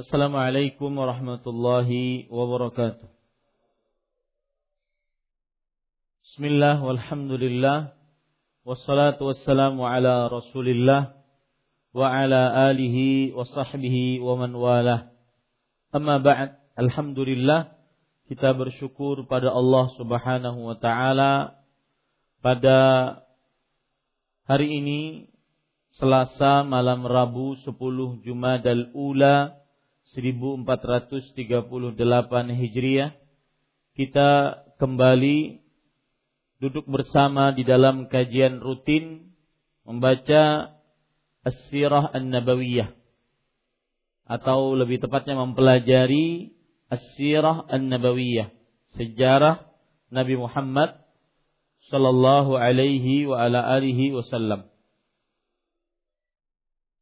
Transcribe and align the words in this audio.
Assalamualaikum 0.00 0.96
warahmatullahi 0.96 2.24
wabarakatuh. 2.32 3.04
Bismillah 6.24 6.80
walhamdulillah 6.80 7.92
wassalatu 8.64 9.28
wassalamu 9.28 9.84
ala 9.84 10.32
Rasulillah 10.32 11.20
wa 11.92 12.16
ala 12.16 12.72
alihi 12.72 13.36
wa 13.36 13.44
sahbihi 13.44 14.24
wa 14.24 14.40
man 14.40 14.56
walah. 14.56 15.12
Amma 15.92 16.16
ba'd, 16.16 16.56
alhamdulillah 16.80 17.76
kita 18.24 18.56
bersyukur 18.56 19.28
pada 19.28 19.52
Allah 19.52 19.84
Subhanahu 20.00 20.64
wa 20.64 20.80
taala 20.80 21.60
pada 22.40 22.78
hari 24.48 24.80
ini 24.80 25.28
Selasa 25.92 26.64
malam 26.64 27.04
Rabu 27.04 27.60
10 27.60 27.76
Jumadal 28.24 28.96
Ula 28.96 29.59
1438 30.14 31.98
Hijriah 32.50 33.10
kita 33.94 34.30
kembali 34.78 35.62
duduk 36.62 36.86
bersama 36.86 37.50
di 37.54 37.62
dalam 37.62 38.06
kajian 38.06 38.62
rutin 38.62 39.34
membaca 39.82 40.74
As-Sirah 41.40 42.12
An-Nabawiyah 42.14 42.92
atau 44.30 44.78
lebih 44.78 45.02
tepatnya 45.02 45.34
mempelajari 45.38 46.54
As-Sirah 46.90 47.66
An-Nabawiyah 47.70 48.50
sejarah 48.94 49.66
Nabi 50.10 50.34
Muhammad 50.38 51.06
sallallahu 51.90 52.58
alaihi 52.58 53.26
wa 53.26 53.42
ala 53.42 53.62
alihi 53.78 54.14
wasallam 54.14 54.69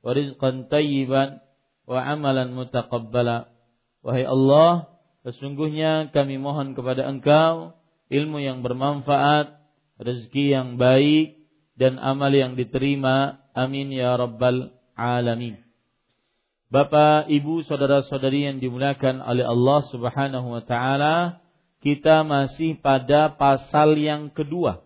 wa 0.00 0.10
rizqan 0.12 0.68
tayyiban 0.68 1.40
wa 1.88 2.00
amalan 2.00 2.52
mutaqabbala. 2.56 3.50
Wahai 4.00 4.24
Allah, 4.24 4.88
sesungguhnya 5.26 6.08
kami 6.12 6.40
mohon 6.40 6.72
kepada 6.72 7.04
Engkau 7.04 7.76
ilmu 8.10 8.42
yang 8.42 8.64
bermanfaat, 8.64 9.60
rezeki 10.00 10.56
yang 10.56 10.68
baik 10.80 11.38
dan 11.78 12.00
amal 12.00 12.32
yang 12.32 12.58
diterima. 12.58 13.38
Amin 13.52 13.90
ya 13.92 14.16
rabbal 14.16 14.72
alamin. 14.98 15.58
Bapak, 16.70 17.26
Ibu, 17.26 17.66
saudara-saudari 17.66 18.46
yang 18.46 18.62
dimuliakan 18.62 19.26
oleh 19.26 19.42
Allah 19.42 19.80
Subhanahu 19.90 20.54
wa 20.54 20.62
taala, 20.62 21.42
kita 21.82 22.22
masih 22.22 22.78
pada 22.78 23.34
pasal 23.34 23.96
yang 23.98 24.30
kedua 24.30 24.84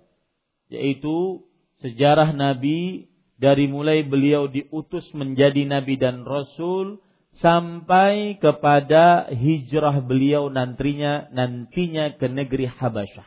yaitu 0.71 1.45
sejarah 1.83 2.33
Nabi 2.33 3.11
dari 3.35 3.67
mulai 3.67 4.07
beliau 4.07 4.47
diutus 4.47 5.05
menjadi 5.11 5.67
nabi 5.67 5.99
dan 5.99 6.23
rasul 6.23 7.03
sampai 7.43 8.39
kepada 8.39 9.27
hijrah 9.35 9.99
beliau 10.07 10.47
nantinya 10.51 11.27
nantinya 11.35 12.15
ke 12.15 12.31
negeri 12.31 12.71
Habasyah. 12.71 13.27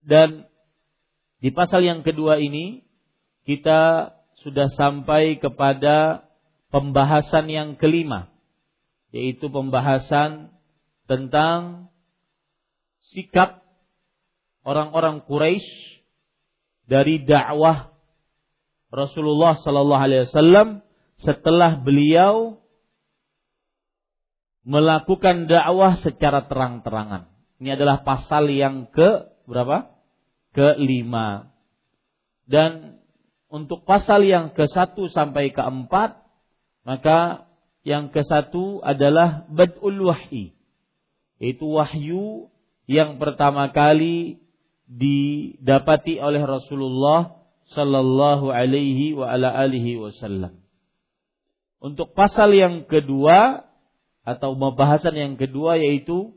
Dan 0.00 0.48
di 1.44 1.52
pasal 1.52 1.84
yang 1.84 2.00
kedua 2.00 2.40
ini 2.40 2.80
kita 3.44 4.12
sudah 4.40 4.72
sampai 4.72 5.36
kepada 5.36 6.24
pembahasan 6.72 7.52
yang 7.52 7.76
kelima 7.76 8.32
yaitu 9.10 9.50
pembahasan 9.50 10.54
tentang 11.10 11.90
sikap 13.10 13.60
orang-orang 14.62 15.26
Quraisy 15.26 15.66
dari 16.86 17.22
dakwah 17.26 17.89
Rasulullah 18.90 19.54
Sallallahu 19.62 20.02
Alaihi 20.02 20.26
Wasallam 20.26 20.68
setelah 21.22 21.78
beliau 21.78 22.58
melakukan 24.66 25.46
dakwah 25.46 25.98
secara 26.02 26.46
terang-terangan. 26.50 27.30
Ini 27.62 27.78
adalah 27.78 28.02
pasal 28.02 28.50
yang 28.50 28.90
ke 28.90 29.30
berapa? 29.48 29.94
Kelima. 30.50 31.50
Dan 32.50 32.98
untuk 33.50 33.86
pasal 33.86 34.26
yang 34.26 34.54
ke 34.54 34.66
satu 34.66 35.06
sampai 35.10 35.54
ke 35.54 35.62
empat, 35.62 36.18
maka 36.82 37.50
yang 37.86 38.12
ke 38.12 38.22
satu 38.26 38.82
adalah 38.84 39.48
badul 39.48 40.10
wahyi, 40.10 40.52
yaitu 41.40 41.66
wahyu 41.66 42.50
yang 42.90 43.22
pertama 43.22 43.70
kali 43.70 44.42
didapati 44.90 46.18
oleh 46.18 46.42
Rasulullah 46.42 47.39
sallallahu 47.74 48.50
alaihi 48.50 49.14
wa 49.14 49.30
ala 49.30 49.54
alihi 49.54 49.98
wasallam. 49.98 50.58
Untuk 51.80 52.12
pasal 52.12 52.52
yang 52.52 52.84
kedua 52.84 53.64
atau 54.26 54.52
pembahasan 54.52 55.16
yang 55.16 55.34
kedua 55.40 55.80
yaitu 55.80 56.36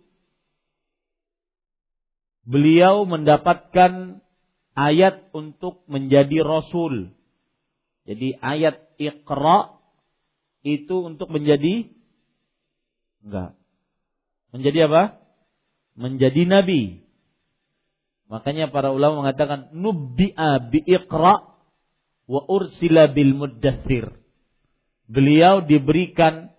beliau 2.48 3.04
mendapatkan 3.04 4.24
ayat 4.74 5.30
untuk 5.36 5.84
menjadi 5.92 6.42
rasul. 6.42 7.12
Jadi 8.08 8.36
ayat 8.40 8.84
Iqra 9.00 9.80
itu 10.64 10.96
untuk 11.04 11.28
menjadi 11.28 11.92
enggak. 13.24 13.52
Menjadi 14.56 14.80
apa? 14.88 15.04
Menjadi 16.00 16.42
nabi. 16.48 17.03
Makanya 18.34 18.74
para 18.74 18.90
ulama 18.90 19.22
mengatakan 19.22 19.70
nubbi'a 19.78 20.74
bi 20.74 20.82
iqra 20.82 21.54
wa 22.26 22.42
ursila 22.50 23.06
bil 23.14 23.38
muddathir. 23.38 24.10
Beliau 25.06 25.62
diberikan 25.62 26.50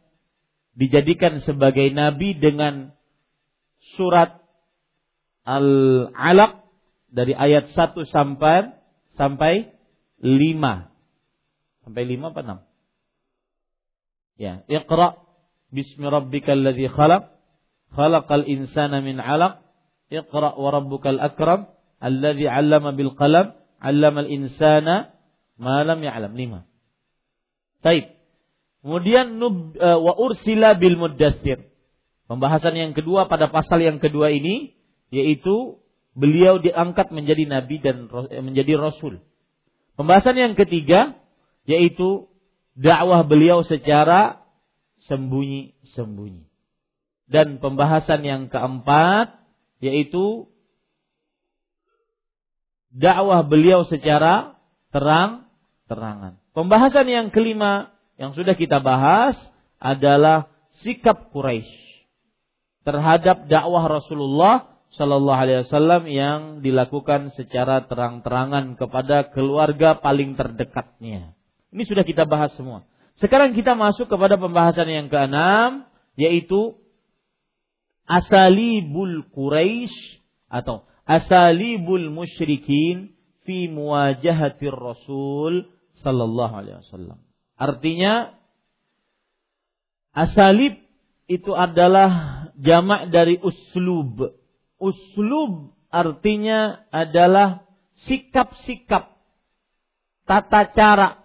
dijadikan 0.78 1.42
sebagai 1.42 1.90
nabi 1.90 2.38
dengan 2.38 2.94
surat 3.98 4.38
Al-Alaq 5.42 6.62
dari 7.10 7.34
ayat 7.34 7.74
1 7.74 8.06
sampai 8.06 8.70
sampai 9.18 9.74
5. 10.22 11.90
Sampai 11.90 12.02
5 12.06 12.30
apa 12.30 12.40
6? 14.38 14.38
Ya, 14.38 14.62
Iqra 14.70 15.18
bismi 15.74 16.06
rabbikal 16.06 16.62
ladzi 16.62 16.86
khalaq 16.86 17.34
khalaqal 17.98 18.46
insana 18.46 19.02
min 19.02 19.18
'alaq 19.18 19.63
Iqra 20.12 20.56
wa 20.56 20.68
rabbukal 20.72 21.20
akram 21.20 21.70
alladzi 22.00 22.44
'allama 22.44 22.92
bil 22.92 23.12
qalam 23.16 23.56
'allama 23.80 24.24
al 24.24 24.30
insana 24.30 25.14
ma 25.56 25.84
lam 25.84 26.00
ya'lam. 26.00 26.32
Lima. 26.36 26.60
Taib. 27.84 28.12
Kemudian 28.84 29.40
nub, 29.40 29.76
uh, 29.80 29.96
wa 29.96 30.12
ursila 30.20 30.76
bil 30.76 31.00
muddatsir. 31.00 31.72
Pembahasan 32.28 32.76
yang 32.76 32.92
kedua 32.96 33.28
pada 33.28 33.48
pasal 33.52 33.80
yang 33.84 34.00
kedua 34.00 34.32
ini 34.32 34.76
yaitu 35.12 35.80
beliau 36.16 36.60
diangkat 36.60 37.12
menjadi 37.12 37.44
nabi 37.44 37.80
dan 37.80 38.08
menjadi 38.44 38.80
rasul. 38.80 39.20
Pembahasan 39.96 40.36
yang 40.36 40.54
ketiga 40.56 41.16
yaitu 41.68 42.28
dakwah 42.76 43.24
beliau 43.24 43.62
secara 43.64 44.44
sembunyi-sembunyi. 45.08 46.48
Dan 47.28 47.60
pembahasan 47.60 48.20
yang 48.24 48.42
keempat 48.52 49.43
yaitu 49.84 50.48
dakwah 52.88 53.44
beliau 53.44 53.84
secara 53.84 54.56
terang-terangan. 54.88 56.40
Pembahasan 56.56 57.04
yang 57.04 57.26
kelima 57.28 57.92
yang 58.16 58.32
sudah 58.32 58.56
kita 58.56 58.80
bahas 58.80 59.36
adalah 59.76 60.48
sikap 60.80 61.28
Quraisy 61.34 61.68
terhadap 62.88 63.44
dakwah 63.50 64.00
Rasulullah 64.00 64.74
Shallallahu 64.94 65.40
Alaihi 65.42 65.66
Wasallam 65.66 66.02
yang 66.06 66.40
dilakukan 66.62 67.34
secara 67.34 67.82
terang-terangan 67.90 68.78
kepada 68.78 69.26
keluarga 69.34 69.98
paling 69.98 70.38
terdekatnya. 70.38 71.34
Ini 71.74 71.82
sudah 71.82 72.06
kita 72.06 72.30
bahas 72.30 72.54
semua. 72.54 72.86
Sekarang 73.18 73.58
kita 73.58 73.74
masuk 73.74 74.06
kepada 74.06 74.38
pembahasan 74.38 74.86
yang 74.86 75.06
keenam, 75.10 75.90
yaitu 76.14 76.78
asalibul 78.04 79.24
Quraisy 79.32 80.22
atau 80.48 80.84
asalibul 81.04 82.12
musyrikin 82.12 83.16
fi 83.44 83.68
muwajahatir 83.68 84.72
Rasul 84.72 85.68
sallallahu 86.00 86.54
alaihi 86.54 86.80
wasallam. 86.84 87.18
Artinya 87.56 88.34
asalib 90.12 90.80
itu 91.28 91.52
adalah 91.56 92.10
jamak 92.60 93.08
dari 93.12 93.40
uslub. 93.40 94.36
Uslub 94.76 95.72
artinya 95.88 96.84
adalah 96.92 97.64
sikap-sikap, 98.04 99.16
tata 100.28 100.62
cara, 100.74 101.24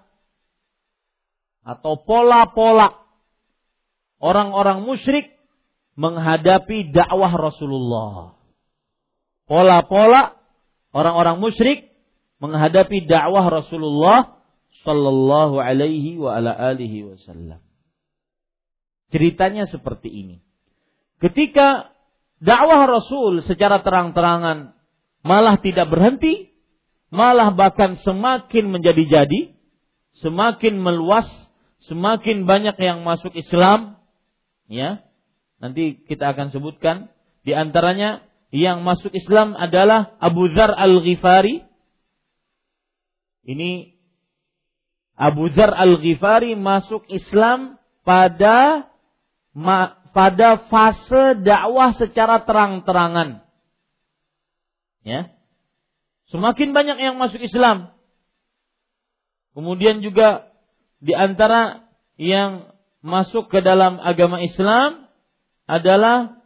atau 1.65 2.01
pola-pola 2.07 3.03
orang-orang 4.21 4.85
musyrik 4.85 5.38
menghadapi 5.99 6.95
dakwah 6.95 7.35
Rasulullah. 7.35 8.39
Pola-pola 9.51 10.39
orang-orang 10.95 11.43
musyrik 11.43 11.91
menghadapi 12.39 13.03
dakwah 13.03 13.51
Rasulullah 13.51 14.39
sallallahu 14.87 15.59
alaihi 15.59 16.15
wa 16.15 16.39
ala 16.39 16.55
alihi 16.55 17.03
wasallam. 17.03 17.59
Ceritanya 19.11 19.67
seperti 19.67 20.07
ini. 20.07 20.37
Ketika 21.19 21.91
dakwah 22.39 22.87
Rasul 22.87 23.43
secara 23.43 23.83
terang-terangan 23.83 24.71
malah 25.19 25.59
tidak 25.59 25.91
berhenti, 25.91 26.55
malah 27.11 27.51
bahkan 27.51 27.99
semakin 27.99 28.71
menjadi-jadi, 28.71 29.51
semakin 30.23 30.79
meluas, 30.79 31.27
semakin 31.91 32.47
banyak 32.47 32.79
yang 32.79 33.03
masuk 33.03 33.35
Islam, 33.35 33.99
ya. 34.71 35.03
Nanti 35.59 35.99
kita 36.07 36.31
akan 36.31 36.55
sebutkan 36.55 37.11
di 37.43 37.51
antaranya 37.51 38.23
yang 38.49 38.81
masuk 38.81 39.11
Islam 39.11 39.53
adalah 39.53 40.15
Abu 40.17 40.49
Dzar 40.49 40.71
Al-Ghifari. 40.71 41.61
Ini 43.45 43.93
Abu 45.19 45.51
Dzar 45.51 45.75
Al-Ghifari 45.75 46.55
masuk 46.55 47.05
Islam 47.11 47.75
pada 48.07 48.87
pada 50.15 50.49
fase 50.71 51.37
dakwah 51.43 51.91
secara 51.99 52.41
terang-terangan. 52.47 53.43
Ya. 55.03 55.33
Semakin 56.31 56.71
banyak 56.71 56.97
yang 57.01 57.15
masuk 57.17 57.41
Islam. 57.41 57.91
Kemudian 59.57 59.99
juga 60.05 60.49
di 61.01 61.11
antara 61.17 61.89
yang 62.15 62.69
masuk 63.01 63.49
ke 63.49 63.59
dalam 63.59 63.97
agama 63.99 64.39
Islam 64.43 65.08
adalah 65.69 66.41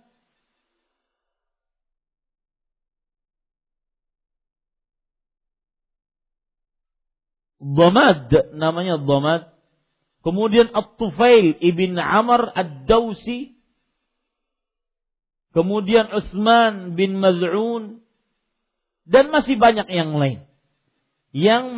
Dhamad 7.64 8.28
namanya 8.60 9.00
Dhamad 9.00 9.54
Kemudian 10.24 10.72
At-Tufail 10.72 11.60
ibn 11.60 12.00
Amr 12.00 12.56
Ad-Dawsi. 12.56 13.60
Kemudian 15.52 16.10
Utsman 16.16 16.96
bin 16.96 17.20
Maz'un. 17.20 18.00
Dan 19.04 19.36
masih 19.36 19.60
banyak 19.60 19.92
yang 19.92 20.16
lain. 20.16 20.48
Yang 21.36 21.76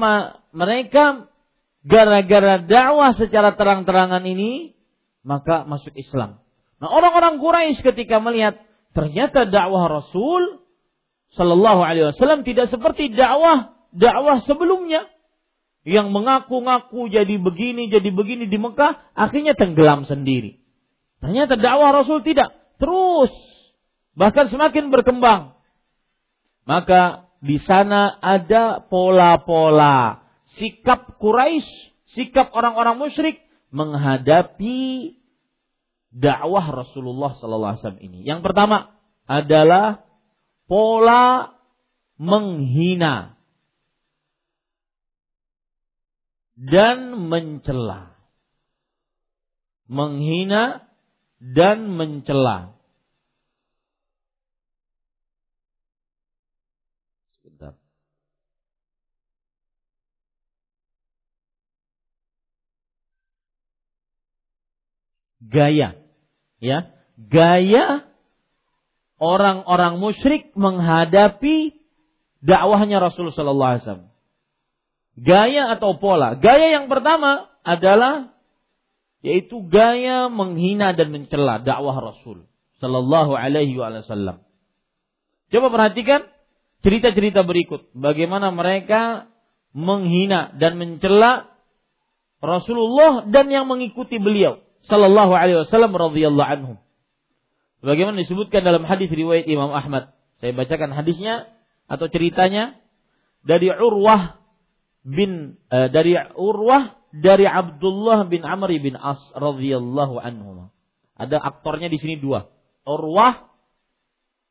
mereka 0.53 1.06
gara-gara 1.81 2.62
dakwah 2.62 3.18
secara 3.18 3.57
terang-terangan 3.57 4.21
ini 4.30 4.77
maka 5.25 5.65
masuk 5.65 5.98
Islam. 5.98 6.44
Nah, 6.80 6.92
orang-orang 6.92 7.39
Quraisy 7.39 7.80
ketika 7.81 8.19
melihat 8.19 8.60
ternyata 8.92 9.48
dakwah 9.48 9.88
Rasul 9.88 10.63
Shallallahu 11.36 11.81
Alaihi 11.83 12.16
Wasallam 12.16 12.48
tidak 12.48 12.72
seperti 12.72 13.12
dakwah 13.12 13.75
dakwah 13.95 14.44
sebelumnya 14.44 15.07
yang 15.86 16.10
mengaku-ngaku 16.10 17.13
jadi 17.13 17.38
begini, 17.38 17.94
jadi 17.94 18.10
begini 18.10 18.50
di 18.50 18.57
Mekah, 18.57 19.13
akhirnya 19.13 19.54
tenggelam 19.54 20.04
sendiri. 20.10 20.57
Ternyata 21.22 21.62
dakwah 21.62 21.94
Rasul 21.94 22.25
tidak, 22.25 22.57
terus 22.81 23.31
bahkan 24.18 24.50
semakin 24.50 24.89
berkembang. 24.89 25.54
Maka 26.66 27.30
di 27.45 27.62
sana 27.62 28.18
ada 28.18 28.81
pola-pola 28.89 30.25
sikap 30.57 31.22
Quraisy, 31.22 31.69
sikap 32.18 32.50
orang-orang 32.57 32.98
musyrik 32.98 33.45
menghadapi 33.69 35.13
dakwah 36.15 36.71
Rasulullah 36.71 37.35
sallallahu 37.35 37.71
alaihi 37.75 37.81
wasallam 37.83 38.03
ini. 38.07 38.19
Yang 38.23 38.41
pertama 38.47 38.95
adalah 39.27 40.07
pola 40.71 41.51
menghina 42.15 43.35
dan 46.56 47.19
mencela. 47.27 48.15
Menghina 49.91 50.88
dan 51.38 51.91
mencela. 51.91 52.71
Gaya. 65.45 66.04
Ya, 66.63 66.95
gaya 67.19 68.07
orang-orang 69.19 69.99
musyrik 69.99 70.51
menghadapi 70.55 71.75
dakwahnya 72.43 72.99
Rasulullah 72.99 73.35
sallallahu 73.35 73.71
alaihi 73.71 73.83
wasallam. 73.85 74.09
Gaya 75.15 75.63
atau 75.79 75.95
pola. 75.95 76.35
Gaya 76.35 76.75
yang 76.75 76.91
pertama 76.91 77.47
adalah 77.63 78.35
yaitu 79.23 79.63
gaya 79.65 80.29
menghina 80.29 80.93
dan 80.93 81.09
mencela 81.09 81.63
dakwah 81.63 81.97
Rasul 82.13 82.45
sallallahu 82.83 83.33
alaihi 83.33 83.73
wasallam. 83.79 84.43
Coba 85.49 85.67
perhatikan 85.71 86.27
cerita-cerita 86.83 87.41
berikut 87.47 87.89
bagaimana 87.95 88.51
mereka 88.51 89.31
menghina 89.71 90.53
dan 90.59 90.77
mencela 90.77 91.49
Rasulullah 92.43 93.25
dan 93.25 93.49
yang 93.49 93.65
mengikuti 93.65 94.19
beliau 94.21 94.64
sallallahu 94.85 95.33
alaihi 95.33 95.65
wasallam 95.65 95.93
radhiyallahu 95.93 96.49
anhu. 96.49 96.73
Bagaimana 97.85 98.21
disebutkan 98.25 98.65
dalam 98.65 98.81
hadis 98.85 99.09
riwayat 99.13 99.45
Imam 99.45 99.69
Ahmad. 99.69 100.13
Saya 100.41 100.51
bacakan 100.57 100.91
hadisnya 100.93 101.49
atau 101.85 102.09
ceritanya 102.09 102.77
dari 103.45 103.69
Urwah 103.69 104.41
bin 105.05 105.61
uh, 105.69 105.87
dari 105.93 106.17
Urwah 106.33 106.97
dari 107.13 107.45
Abdullah 107.45 108.25
bin 108.25 108.41
Amr 108.41 108.73
bin 108.81 108.97
As 108.97 109.21
radhiyallahu 109.37 110.17
anhu. 110.17 110.73
Ada 111.15 111.39
aktornya 111.39 111.88
di 111.88 112.01
sini 112.01 112.17
dua. 112.17 112.49
Urwah 112.83 113.53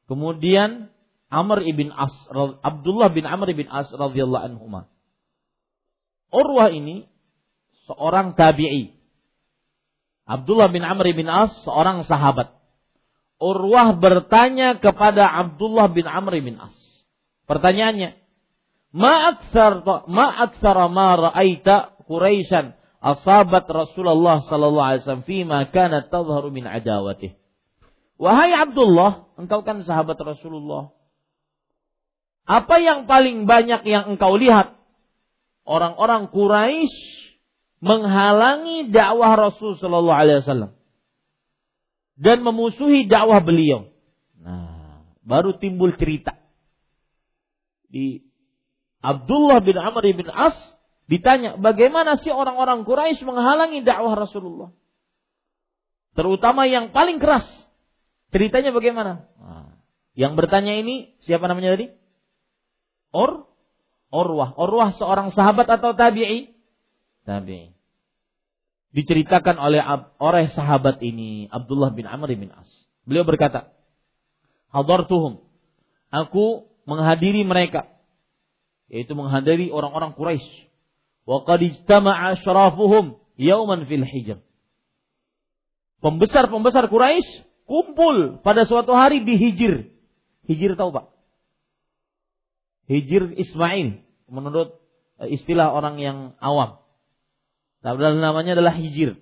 kemudian 0.07 0.95
Amr 1.29 1.67
ibn 1.67 1.91
As 1.91 2.15
Abdullah 2.63 3.11
bin 3.11 3.27
Amr 3.27 3.51
bin 3.53 3.67
As 3.67 3.91
radhiyallahu 3.91 4.45
anhu. 4.47 4.87
Urwah 6.31 6.71
ini 6.71 7.11
seorang 7.91 8.39
tabi'i. 8.39 8.94
Abdullah 10.25 10.73
bin 10.73 10.81
Amr 10.81 11.13
bin 11.13 11.29
As 11.29 11.53
seorang 11.69 12.09
sahabat. 12.09 12.57
Urwah 13.37 13.93
bertanya 14.01 14.81
kepada 14.81 15.29
Abdullah 15.29 15.93
bin 15.93 16.09
Amr 16.09 16.41
bin 16.41 16.57
As. 16.57 16.77
Pertanyaannya, 17.45 18.17
Ma 18.95 19.35
aksar 19.35 19.83
ma 20.87 21.09
ra'aita 21.19 21.99
Quraisyan 22.07 22.79
asabat 23.03 23.67
Rasulullah 23.67 24.41
sallallahu 24.47 24.87
alaihi 24.87 25.03
wasallam 25.03 25.27
fima 25.27 25.67
kanat 25.69 26.09
tadhharu 26.09 26.55
min 26.55 26.65
adawatih. 26.65 27.37
Wahai 28.17 28.55
Abdullah, 28.55 29.29
engkau 29.35 29.67
kan 29.67 29.83
sahabat 29.83 30.17
Rasulullah. 30.23 30.95
Apa 32.47 32.79
yang 32.79 33.11
paling 33.11 33.51
banyak 33.51 33.83
yang 33.83 34.15
engkau 34.15 34.39
lihat? 34.39 34.79
Orang-orang 35.65 36.31
Quraisy 36.31 37.24
menghalangi 37.85 38.89
dakwah 38.89 39.37
Rasul 39.37 39.77
sallallahu 39.77 40.17
alaihi 40.17 40.41
wasallam 40.41 40.73
dan 42.17 42.41
memusuhi 42.41 43.05
dakwah 43.05 43.45
beliau. 43.45 43.93
Nah, 44.41 45.05
baru 45.21 45.61
timbul 45.61 45.93
cerita 46.01 46.41
di 47.93 48.25
Abdullah 49.05 49.61
bin 49.61 49.77
Amr 49.77 50.17
bin 50.17 50.29
As 50.33 50.57
ditanya, 51.05 51.61
bagaimana 51.61 52.17
sih 52.17 52.33
orang-orang 52.33 52.89
Quraisy 52.89 53.21
menghalangi 53.29 53.85
dakwah 53.85 54.17
Rasulullah? 54.17 54.73
Terutama 56.17 56.65
yang 56.65 56.95
paling 56.97 57.21
keras. 57.21 57.45
Ceritanya 58.33 58.73
bagaimana? 58.73 59.29
Nah, 59.37 59.77
yang 60.17 60.39
bertanya 60.41 60.79
ini 60.81 61.15
siapa 61.27 61.45
namanya 61.51 61.77
tadi? 61.77 61.93
Or 63.13 63.47
Orwah. 64.15 64.55
Orwah 64.55 64.95
seorang 64.95 65.35
sahabat 65.35 65.67
atau 65.67 65.91
tabi'i? 65.99 66.55
Tabi'i. 67.27 67.74
Diceritakan 68.95 69.59
oleh 69.59 69.83
oleh 70.23 70.47
sahabat 70.55 71.03
ini 71.03 71.51
Abdullah 71.51 71.91
bin 71.91 72.07
Amr 72.07 72.31
bin 72.39 72.55
As. 72.55 72.71
Beliau 73.03 73.27
berkata, 73.27 73.75
"Hadartuhum." 74.71 75.43
Aku 76.15 76.71
menghadiri 76.87 77.43
mereka 77.43 77.91
yaitu 78.87 79.19
menghadiri 79.19 79.75
orang-orang 79.75 80.15
Quraisy. 80.15 80.71
Wa 81.27 81.43
qad 81.43 81.59
ijtama'a 81.59 82.39
syarafuhum 82.39 83.19
yauman 83.35 83.89
fil 83.91 84.07
hijr. 84.07 84.39
pembesar-pembesar 86.05 86.93
Quraisy 86.93 87.49
kumpul 87.65 88.45
pada 88.45 88.69
suatu 88.69 88.93
hari 88.93 89.25
di 89.25 89.41
Hijir. 89.41 89.89
Hijir 90.45 90.77
tahu 90.77 90.93
Pak? 90.93 91.09
Hijir 92.93 93.33
Ismail 93.41 94.05
menurut 94.29 94.77
eh, 95.25 95.33
istilah 95.33 95.73
orang 95.73 95.97
yang 95.97 96.19
awam. 96.45 96.84
Padahal 97.85 98.17
namanya 98.17 98.57
adalah 98.57 98.73
Hijir. 98.73 99.21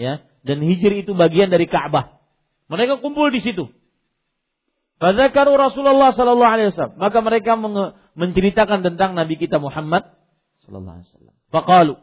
Ya, 0.00 0.24
dan 0.40 0.64
Hijir 0.64 0.96
itu 0.96 1.12
bagian 1.12 1.52
dari 1.52 1.68
Ka'bah. 1.68 2.16
Mereka 2.72 3.04
kumpul 3.04 3.28
di 3.28 3.44
situ. 3.44 3.68
Fadzakaru 4.96 5.60
Rasulullah 5.60 6.16
sallallahu 6.16 6.52
alaihi 6.56 6.68
wasallam. 6.72 6.96
Maka 6.96 7.18
mereka 7.20 7.52
menceritakan 8.16 8.80
tentang 8.80 9.12
Nabi 9.12 9.36
kita 9.36 9.60
Muhammad 9.60 10.08
sallallahu 10.64 10.96
alaihi 11.00 11.08
wasallam. 11.12 11.34
Faqalu 11.52 11.94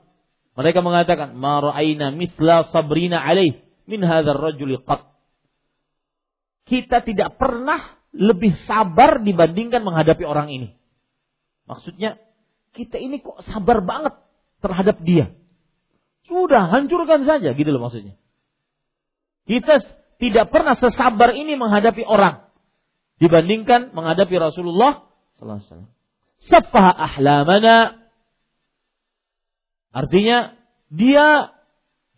mereka 0.58 0.80
mengatakan, 0.82 1.38
"Ma 1.38 1.62
ra'aina 1.62 2.10
mithla 2.14 2.70
sabrina 2.74 3.22
alaih 3.22 3.62
min 3.86 4.02
hadzal 4.02 4.38
rajuli 4.38 4.82
qat." 4.82 5.06
Kita 6.66 7.06
tidak 7.06 7.38
pernah 7.38 7.98
lebih 8.14 8.58
sabar 8.66 9.22
dibandingkan 9.22 9.86
menghadapi 9.86 10.26
orang 10.26 10.50
ini. 10.50 10.74
Maksudnya, 11.70 12.18
kita 12.74 12.98
ini 12.98 13.22
kok 13.22 13.46
sabar 13.46 13.86
banget 13.86 14.18
terhadap 14.66 14.98
dia. 15.06 15.38
Sudah, 16.28 16.68
hancurkan 16.68 17.24
saja, 17.24 17.56
gitu 17.56 17.70
loh 17.72 17.88
maksudnya. 17.88 18.20
Kita 19.48 19.80
tidak 20.20 20.52
pernah 20.52 20.76
sesabar 20.76 21.32
ini 21.32 21.56
menghadapi 21.56 22.04
orang 22.04 22.52
dibandingkan 23.18 23.96
menghadapi 23.96 24.36
Rasulullah 24.36 25.08
sallallahu 25.40 25.60
alaihi 25.64 25.70
wasallam. 25.72 25.92
Ahlamana 26.78 27.76
Artinya 29.98 30.54
dia 30.94 31.58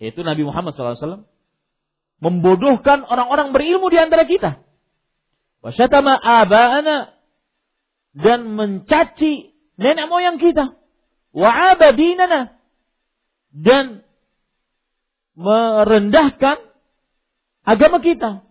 yaitu 0.04 0.20
Nabi 0.20 0.44
Muhammad 0.44 0.76
SAW 0.76 1.24
membodohkan 2.20 3.08
orang-orang 3.08 3.56
berilmu 3.56 3.88
di 3.88 3.96
antara 3.96 4.28
kita. 4.28 4.60
Wasyatama 5.64 6.12
aba'ana 6.20 7.16
dan 8.20 8.52
mencaci 8.52 9.56
nenek 9.80 10.12
moyang 10.12 10.44
kita. 10.44 10.76
Wa 11.32 11.76
abadinana 11.76 12.59
dan 13.54 14.06
merendahkan 15.38 16.58
agama 17.66 18.04
kita. 18.04 18.44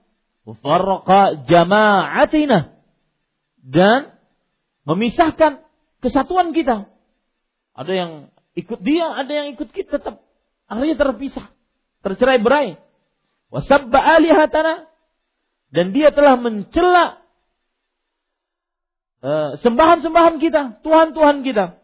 Farqa 0.49 1.45
jama'atina 1.45 2.73
dan 3.61 4.17
memisahkan 4.89 5.61
kesatuan 6.01 6.57
kita. 6.57 6.89
Ada 7.77 7.93
yang 7.93 8.11
ikut 8.57 8.81
dia, 8.81 9.13
ada 9.13 9.29
yang 9.29 9.53
ikut 9.53 9.69
kita 9.71 10.01
tetap 10.01 10.25
akhirnya 10.67 10.97
terpisah, 10.97 11.47
tercerai 12.01 12.41
berai. 12.41 12.81
Wasabba 13.53 14.01
alihatana 14.01 14.89
dan 15.73 15.93
dia 15.93 16.13
telah 16.13 16.37
mencela 16.41 17.21
uh, 19.21 19.57
sembahan-sembahan 19.61 20.37
kita, 20.41 20.63
Tuhan-Tuhan 20.85 21.45
kita. 21.45 21.78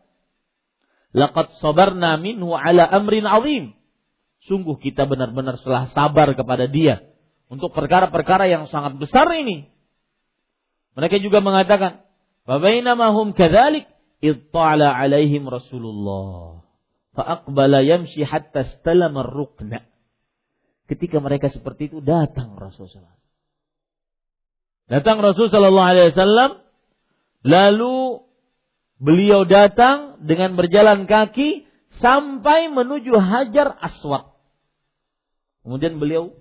Laqad 1.14 1.54
sabarna 1.62 2.18
minhu 2.18 2.58
ala 2.58 2.82
amrin 2.90 3.22
azim. 3.22 3.78
Sungguh 4.50 4.76
kita 4.82 5.06
benar-benar 5.06 5.56
telah 5.62 5.88
sabar 5.94 6.34
kepada 6.34 6.66
dia 6.66 7.06
untuk 7.46 7.70
perkara-perkara 7.70 8.50
yang 8.50 8.66
sangat 8.68 8.98
besar 8.98 9.30
ini. 9.32 9.70
Mereka 10.98 11.22
juga 11.22 11.38
mengatakan, 11.38 12.02
"Babainamahum 12.44 13.32
kadzalik 13.32 13.86
itta'ala 14.20 14.90
alaihim 14.90 15.46
Rasulullah." 15.46 16.66
Fa'aqbala 17.14 17.86
yamshi 17.86 18.26
hatta 18.26 18.66
stalama 18.74 19.22
rukna. 19.22 19.86
Ketika 20.90 21.22
mereka 21.22 21.48
seperti 21.48 21.94
itu 21.94 22.02
datang 22.02 22.58
Rasulullah. 22.58 23.14
Datang 24.84 25.22
Rasul 25.22 25.48
Sallallahu 25.48 25.88
Alaihi 25.88 26.12
Wasallam, 26.12 26.50
lalu 27.40 28.20
beliau 28.98 29.46
datang 29.48 30.22
dengan 30.22 30.54
berjalan 30.54 31.06
kaki 31.10 31.66
sampai 31.98 32.70
menuju 32.70 33.14
Hajar 33.18 33.78
Aswad. 33.78 34.34
Kemudian 35.64 35.96
beliau 35.96 36.36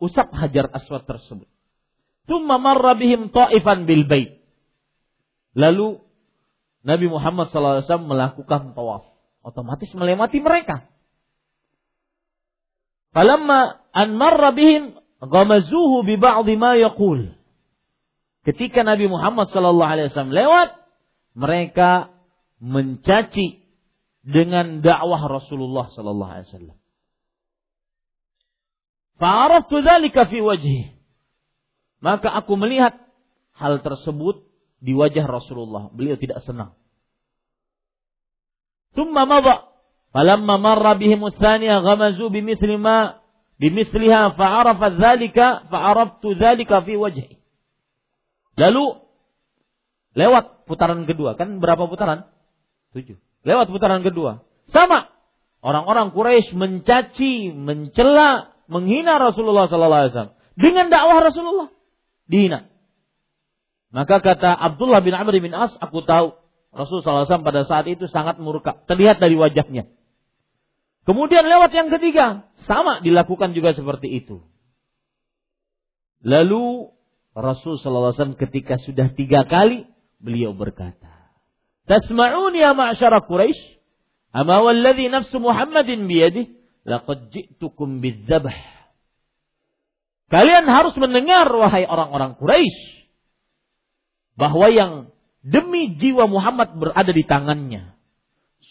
usap 0.00 0.30
Hajar 0.32 0.70
Aswad 0.72 1.04
tersebut. 1.04 1.46
Tumma 2.28 2.60
marra 2.60 2.92
bihim 2.94 3.32
ta'ifan 3.32 3.88
bil 3.88 4.04
bait. 4.04 4.40
Lalu 5.56 6.00
Nabi 6.84 7.06
Muhammad 7.10 7.50
SAW 7.50 7.84
melakukan 8.04 8.76
tawaf. 8.76 9.08
Otomatis 9.42 9.90
melewati 9.96 10.38
mereka. 10.38 10.86
Falamma 13.16 13.80
an 13.90 14.08
marra 14.14 14.52
bihim 14.52 14.94
ghamazuhu 15.24 16.04
bi 16.04 16.20
ba'dhi 16.20 16.54
ma 16.54 16.76
yaqul. 16.76 17.32
Ketika 18.46 18.84
Nabi 18.86 19.10
Muhammad 19.10 19.50
wasallam 19.52 20.32
lewat, 20.32 20.87
mereka 21.38 22.10
mencaci 22.58 23.62
dengan 24.26 24.82
dakwah 24.82 25.30
Rasulullah 25.30 25.86
sallallahu 25.94 26.32
alaihi 26.34 26.48
wasallam. 26.50 26.78
Fa'araftu 29.22 29.78
dzalika 29.82 30.26
fi 30.26 30.38
wajhi. 30.42 30.80
Maka 32.02 32.30
aku 32.30 32.58
melihat 32.58 32.98
hal 33.54 33.82
tersebut 33.82 34.46
di 34.82 34.94
wajah 34.94 35.26
Rasulullah. 35.26 35.90
Beliau 35.94 36.18
tidak 36.18 36.42
senang. 36.42 36.74
Thumma 38.94 39.26
madha. 39.26 39.70
Falamma 40.10 40.56
marra 40.58 40.98
bihim 40.98 41.20
tsaniya 41.34 41.84
ghamazu 41.84 42.30
bimithli 42.32 42.80
ma 42.80 43.20
bimithliha 43.58 44.34
fa'arafa 44.34 44.86
dzalika 44.98 45.66
fa'araftu 45.70 46.34
dzalika 46.38 46.82
fi 46.82 46.94
wajhi. 46.98 47.38
Lalu 48.58 49.07
lewat 50.16 50.68
putaran 50.68 51.04
kedua. 51.04 51.34
Kan 51.36 51.58
berapa 51.58 51.88
putaran? 51.88 52.28
Tujuh. 52.96 53.18
Lewat 53.44 53.68
putaran 53.68 54.00
kedua. 54.00 54.44
Sama. 54.72 55.12
Orang-orang 55.58 56.14
Quraisy 56.14 56.54
mencaci, 56.54 57.50
mencela, 57.50 58.54
menghina 58.70 59.18
Rasulullah 59.18 59.66
sallallahu 59.66 60.02
alaihi 60.06 60.12
wasallam 60.14 60.34
dengan 60.54 60.86
dakwah 60.90 61.18
Rasulullah. 61.22 61.68
Dihina. 62.28 62.68
Maka 63.88 64.20
kata 64.20 64.52
Abdullah 64.52 65.00
bin 65.00 65.16
Amr 65.16 65.40
bin 65.40 65.56
As, 65.56 65.72
aku 65.80 66.04
tahu 66.04 66.36
Rasulullah 66.68 67.24
SAW 67.24 67.46
pada 67.46 67.64
saat 67.64 67.88
itu 67.88 68.04
sangat 68.10 68.36
murka. 68.36 68.84
Terlihat 68.84 69.16
dari 69.16 69.32
wajahnya. 69.32 69.88
Kemudian 71.08 71.48
lewat 71.48 71.72
yang 71.72 71.88
ketiga, 71.88 72.52
sama 72.68 73.00
dilakukan 73.00 73.56
juga 73.56 73.72
seperti 73.72 74.12
itu. 74.12 74.44
Lalu 76.20 76.92
Rasul 77.32 77.80
SAW 77.80 78.36
ketika 78.36 78.76
sudah 78.76 79.08
tiga 79.16 79.48
kali, 79.48 79.88
beliau 80.18 80.54
berkata, 80.54 81.32
Tasma'un 81.88 82.52
ya 82.52 82.76
ma'asyara 82.76 83.24
Quraisy, 83.24 83.80
ama 84.36 84.60
walladhi 84.60 85.08
nafsu 85.08 85.40
Muhammadin 85.40 86.04
biyadih, 86.04 86.52
laqad 86.84 87.32
ji'tukum 87.32 88.04
bidzabh. 88.04 88.52
Kalian 90.28 90.68
harus 90.68 90.92
mendengar 91.00 91.48
wahai 91.48 91.88
orang-orang 91.88 92.36
Quraisy 92.36 93.08
bahwa 94.38 94.68
yang 94.70 94.92
demi 95.42 95.98
jiwa 95.98 96.30
Muhammad 96.30 96.76
berada 96.78 97.10
di 97.10 97.24
tangannya. 97.26 97.98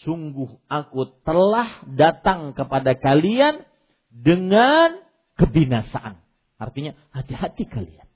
Sungguh 0.06 0.62
aku 0.70 1.10
telah 1.26 1.82
datang 1.84 2.54
kepada 2.54 2.94
kalian 2.94 3.66
dengan 4.08 5.02
kebinasaan. 5.36 6.22
Artinya 6.56 6.94
hati-hati 7.12 7.66
kalian. 7.66 8.07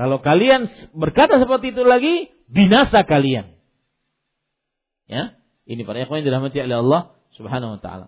Kalau 0.00 0.24
kalian 0.24 0.64
berkata 0.96 1.36
seperti 1.36 1.76
itu 1.76 1.84
lagi, 1.84 2.32
binasa 2.48 3.04
kalian. 3.04 3.52
Ya, 5.04 5.36
ini 5.68 5.84
para 5.84 6.00
ikhwan 6.00 6.24
yang 6.24 6.32
dirahmati 6.32 6.56
oleh 6.56 6.80
Allah 6.80 7.02
Subhanahu 7.36 7.76
wa 7.76 7.80
taala. 7.84 8.06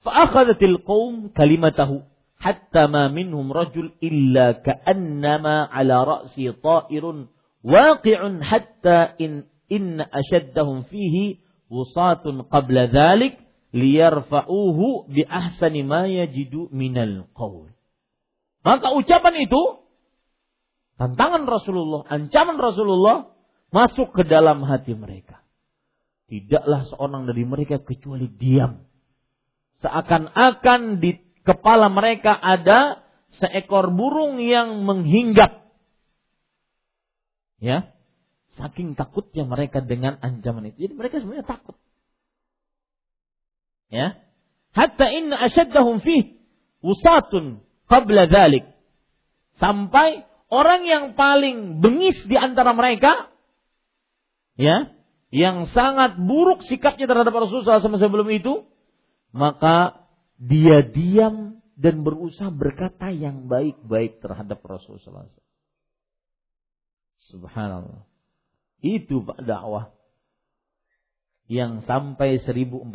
Fa 0.00 0.24
akhadhatil 0.24 0.80
qaum 0.88 1.28
kalimatahu 1.36 2.00
hatta 2.40 2.88
ma 2.88 3.12
minhum 3.12 3.52
rajul 3.52 3.92
illa 4.00 4.56
ka'annama 4.56 5.68
ala 5.68 5.96
ra'si 6.08 6.48
ta'irun 6.48 7.28
waqi'un 7.60 8.40
hatta 8.40 9.12
in 9.20 9.44
inna 9.68 10.08
ashaddahum 10.08 10.88
fihi 10.88 11.44
wusatun 11.68 12.48
qabla 12.48 12.88
dhalik 12.88 13.36
liyarfa'uhu 13.76 15.12
bi 15.12 15.28
ahsani 15.28 15.84
ma 15.84 16.08
yajidu 16.08 16.72
minal 16.72 17.28
qawl. 17.36 17.68
Maka 18.64 18.96
ucapan 18.96 19.44
itu 19.44 19.87
tantangan 20.98 21.46
Rasulullah, 21.46 22.04
ancaman 22.10 22.58
Rasulullah 22.58 23.32
masuk 23.70 24.12
ke 24.12 24.26
dalam 24.26 24.66
hati 24.66 24.92
mereka. 24.98 25.40
Tidaklah 26.28 26.84
seorang 26.92 27.24
dari 27.24 27.46
mereka 27.48 27.80
kecuali 27.80 28.28
diam. 28.28 28.84
Seakan-akan 29.80 31.00
di 31.00 31.16
kepala 31.46 31.88
mereka 31.88 32.36
ada 32.36 33.00
seekor 33.40 33.88
burung 33.94 34.36
yang 34.36 34.84
menghinggap. 34.84 35.72
Ya. 37.62 37.94
Saking 38.60 38.98
takutnya 38.98 39.46
mereka 39.46 39.80
dengan 39.80 40.18
ancaman 40.18 40.68
itu. 40.68 40.90
Jadi 40.90 40.94
mereka 40.98 41.22
sebenarnya 41.22 41.46
takut. 41.46 41.78
Ya. 43.88 44.18
Hatta 44.76 45.06
inna 45.08 45.38
asyaddahum 45.48 46.04
fih 46.04 46.42
usatun 46.84 47.64
qabla 47.88 48.28
dhalik. 48.28 48.68
Sampai 49.56 50.28
orang 50.48 50.84
yang 50.84 51.04
paling 51.14 51.80
bengis 51.80 52.18
di 52.24 52.36
antara 52.36 52.72
mereka 52.72 53.32
ya, 54.56 54.92
yang 55.28 55.68
sangat 55.70 56.16
buruk 56.16 56.64
sikapnya 56.64 57.04
terhadap 57.04 57.32
Rasulullah 57.32 57.80
SAW 57.80 58.00
sebelum 58.00 58.28
itu, 58.32 58.64
maka 59.30 60.08
dia 60.40 60.80
diam 60.82 61.60
dan 61.78 62.02
berusaha 62.02 62.50
berkata 62.50 63.12
yang 63.14 63.46
baik-baik 63.46 64.18
terhadap 64.18 64.58
Rasulullah 64.64 65.28
SAW. 65.28 65.46
Subhanallah. 67.28 68.02
Itu 68.80 69.22
Pak 69.26 69.42
dakwah 69.42 69.92
yang 71.48 71.82
sampai 71.88 72.38
1400 72.44 72.92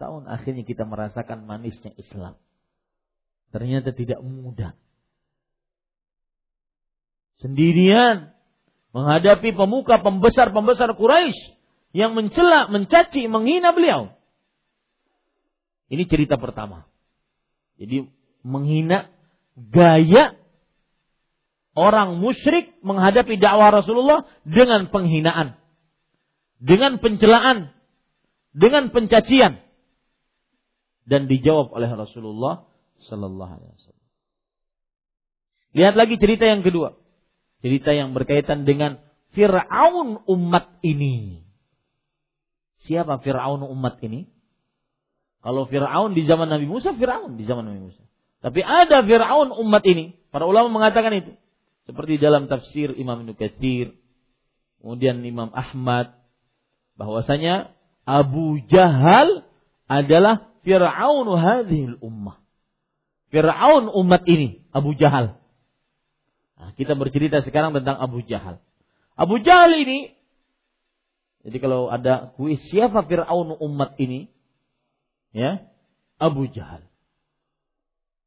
tahun 0.00 0.22
akhirnya 0.24 0.64
kita 0.64 0.88
merasakan 0.88 1.44
manisnya 1.44 1.92
Islam. 2.00 2.40
Ternyata 3.52 3.92
tidak 3.92 4.24
mudah. 4.24 4.72
Sendirian 7.40 8.36
menghadapi 8.92 9.56
pemuka 9.56 10.04
pembesar-pembesar 10.04 10.92
Quraisy 10.94 11.56
yang 11.96 12.12
mencela, 12.14 12.68
mencaci, 12.68 13.26
menghina 13.26 13.72
beliau. 13.72 14.14
Ini 15.90 16.06
cerita 16.06 16.38
pertama. 16.38 16.86
Jadi 17.80 18.06
menghina 18.46 19.10
gaya 19.56 20.38
orang 21.74 22.20
musyrik 22.20 22.76
menghadapi 22.84 23.40
dakwah 23.40 23.72
Rasulullah 23.72 24.28
dengan 24.44 24.92
penghinaan, 24.92 25.56
dengan 26.60 27.00
pencelaan, 27.00 27.72
dengan 28.52 28.92
pencacian 28.92 29.64
dan 31.08 31.26
dijawab 31.26 31.72
oleh 31.72 31.90
Rasulullah 31.90 32.68
sallallahu 33.08 33.50
alaihi 33.50 33.72
wasallam. 33.74 34.06
Lihat 35.74 35.94
lagi 35.96 36.14
cerita 36.20 36.44
yang 36.44 36.60
kedua. 36.60 36.99
Cerita 37.60 37.92
yang 37.92 38.16
berkaitan 38.16 38.64
dengan 38.64 39.00
Fir'aun 39.36 40.24
umat 40.26 40.80
ini. 40.80 41.44
Siapa 42.88 43.20
Fir'aun 43.20 43.60
umat 43.68 44.00
ini? 44.00 44.26
Kalau 45.40 45.68
Fir'aun 45.68 46.16
di 46.16 46.24
zaman 46.24 46.48
Nabi 46.48 46.64
Musa, 46.68 46.96
Fir'aun 46.96 47.36
di 47.36 47.44
zaman 47.44 47.68
Nabi 47.68 47.92
Musa. 47.92 48.02
Tapi 48.40 48.60
ada 48.64 49.04
Fir'aun 49.04 49.52
umat 49.52 49.84
ini. 49.84 50.16
Para 50.32 50.48
ulama 50.48 50.72
mengatakan 50.72 51.12
itu. 51.16 51.32
Seperti 51.84 52.20
dalam 52.20 52.46
tafsir 52.46 52.92
Imam 52.96 53.24
Ibnu 53.24 53.34
kemudian 54.80 55.20
Imam 55.20 55.52
Ahmad, 55.52 56.16
bahwasanya 56.96 57.72
Abu 58.04 58.60
Jahal 58.68 59.48
adalah 59.88 60.52
Fir'aun 60.64 61.28
hadhil 61.40 61.96
ummah. 62.04 62.40
Fir'aun 63.32 63.88
umat 63.88 64.22
ini, 64.28 64.64
Abu 64.72 64.92
Jahal. 64.96 65.39
Nah, 66.60 66.76
kita 66.76 66.92
bercerita 66.92 67.40
sekarang 67.40 67.72
tentang 67.72 67.96
Abu 67.96 68.20
Jahal. 68.20 68.60
Abu 69.16 69.40
Jahal 69.40 69.72
ini, 69.80 70.12
jadi 71.40 71.56
kalau 71.56 71.88
ada 71.88 72.36
kuis 72.36 72.60
siapa 72.68 73.00
Fir'aun 73.08 73.56
umat 73.56 73.96
ini, 73.96 74.28
ya 75.32 75.64
Abu 76.20 76.52
Jahal. 76.52 76.84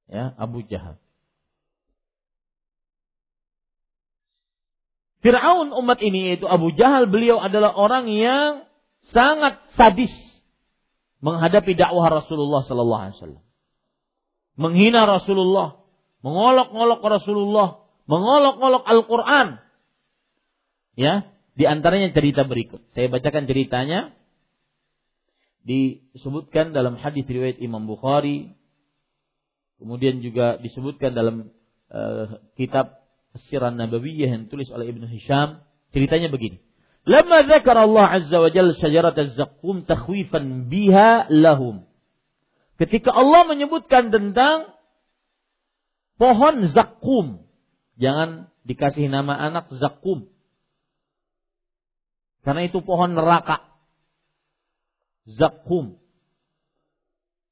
Ya, 0.10 0.34
Abu 0.36 0.66
Jahal. 0.66 0.98
Fir'aun 5.24 5.72
umat 5.72 6.04
ini 6.04 6.34
yaitu 6.34 6.50
Abu 6.50 6.74
Jahal, 6.76 7.08
beliau 7.08 7.40
adalah 7.40 7.72
orang 7.78 8.12
yang 8.12 8.68
sangat 9.14 9.62
sadis 9.80 10.12
menghadapi 11.24 11.80
dakwah 11.80 12.12
Rasulullah 12.12 12.66
sallallahu 12.68 13.02
alaihi 13.08 13.18
wasallam. 13.22 13.44
Menghina 14.60 15.08
Rasulullah, 15.08 15.80
mengolok-olok 16.26 17.00
Rasulullah, 17.00 17.83
mengolok-olok 18.08 18.84
Al-Quran. 18.84 19.48
Ya, 20.94 21.34
di 21.54 21.66
antaranya 21.66 22.14
cerita 22.14 22.46
berikut. 22.46 22.82
Saya 22.94 23.10
bacakan 23.10 23.46
ceritanya. 23.50 24.14
Disebutkan 25.64 26.76
dalam 26.76 27.00
hadis 27.00 27.24
riwayat 27.24 27.58
Imam 27.64 27.88
Bukhari. 27.88 28.52
Kemudian 29.80 30.20
juga 30.20 30.60
disebutkan 30.60 31.16
dalam 31.16 31.52
uh, 31.92 32.40
kitab 32.60 33.04
Siran 33.50 33.80
Nabawiyah 33.80 34.30
yang 34.30 34.46
tulis 34.52 34.70
oleh 34.70 34.92
Ibnu 34.92 35.08
Hisham. 35.08 35.64
Ceritanya 35.96 36.30
begini. 36.30 36.60
Lama 37.04 37.44
zakar 37.52 37.76
Allah 37.76 38.16
Azza 38.16 38.40
wa 38.40 38.48
Jalla 38.48 38.76
syajarat 38.80 39.16
az-zaqqum 39.18 39.84
takhwifan 39.84 40.72
biha 40.72 41.28
lahum. 41.28 41.84
Ketika 42.80 43.12
Allah 43.12 43.44
menyebutkan 43.48 44.10
tentang 44.10 44.72
pohon 46.16 46.72
zakum, 46.72 47.44
Jangan 48.02 48.50
dikasih 48.66 49.10
nama 49.10 49.38
anak 49.38 49.70
zakum. 49.78 50.30
Karena 52.44 52.68
itu 52.68 52.84
pohon 52.84 53.16
neraka. 53.16 53.64
Zakum. 55.24 55.96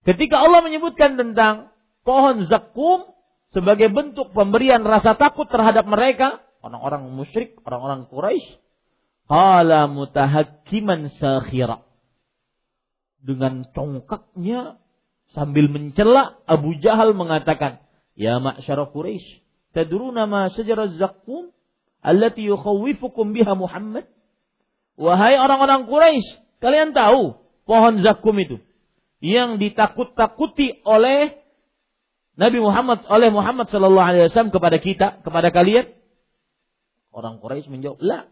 Ketika 0.04 0.42
Allah 0.42 0.66
menyebutkan 0.66 1.16
tentang 1.16 1.72
pohon 2.02 2.50
zakum 2.50 3.14
sebagai 3.54 3.94
bentuk 3.94 4.34
pemberian 4.34 4.82
rasa 4.84 5.16
takut 5.16 5.48
terhadap 5.48 5.86
mereka, 5.88 6.44
orang-orang 6.66 7.08
musyrik, 7.14 7.56
orang-orang 7.64 8.10
Quraisy, 8.10 8.60
qala 9.30 9.88
mutahakkiman 9.88 11.14
sakhira. 11.22 11.86
Dengan 13.22 13.70
congkaknya 13.72 14.82
sambil 15.38 15.70
mencela 15.70 16.42
Abu 16.50 16.74
Jahal 16.82 17.14
mengatakan, 17.14 17.80
"Ya 18.18 18.42
ma'syara 18.42 18.90
Quraisy, 18.90 19.46
Tadruna 19.72 20.28
ma 20.28 20.52
syajarah 20.52 21.00
zakkum 21.00 21.52
allati 22.04 22.44
yukhawifukum 22.48 23.32
biha 23.32 23.54
Muhammad? 23.56 24.08
Wahai 25.00 25.40
orang-orang 25.40 25.88
Quraisy, 25.88 26.28
kalian 26.60 26.92
tahu 26.92 27.40
pohon 27.64 28.04
zakum 28.04 28.36
itu 28.38 28.60
yang 29.24 29.58
ditakut-takuti 29.62 30.84
oleh 30.84 31.40
Nabi 32.36 32.60
Muhammad 32.60 33.06
oleh 33.08 33.30
Muhammad 33.30 33.70
sallallahu 33.70 34.08
alaihi 34.08 34.28
wasallam 34.28 34.52
kepada 34.52 34.78
kita, 34.82 35.08
kepada 35.24 35.50
kalian? 35.54 35.94
Orang 37.12 37.40
Quraisy 37.44 37.68
menjawab, 37.72 38.00
"La." 38.02 38.32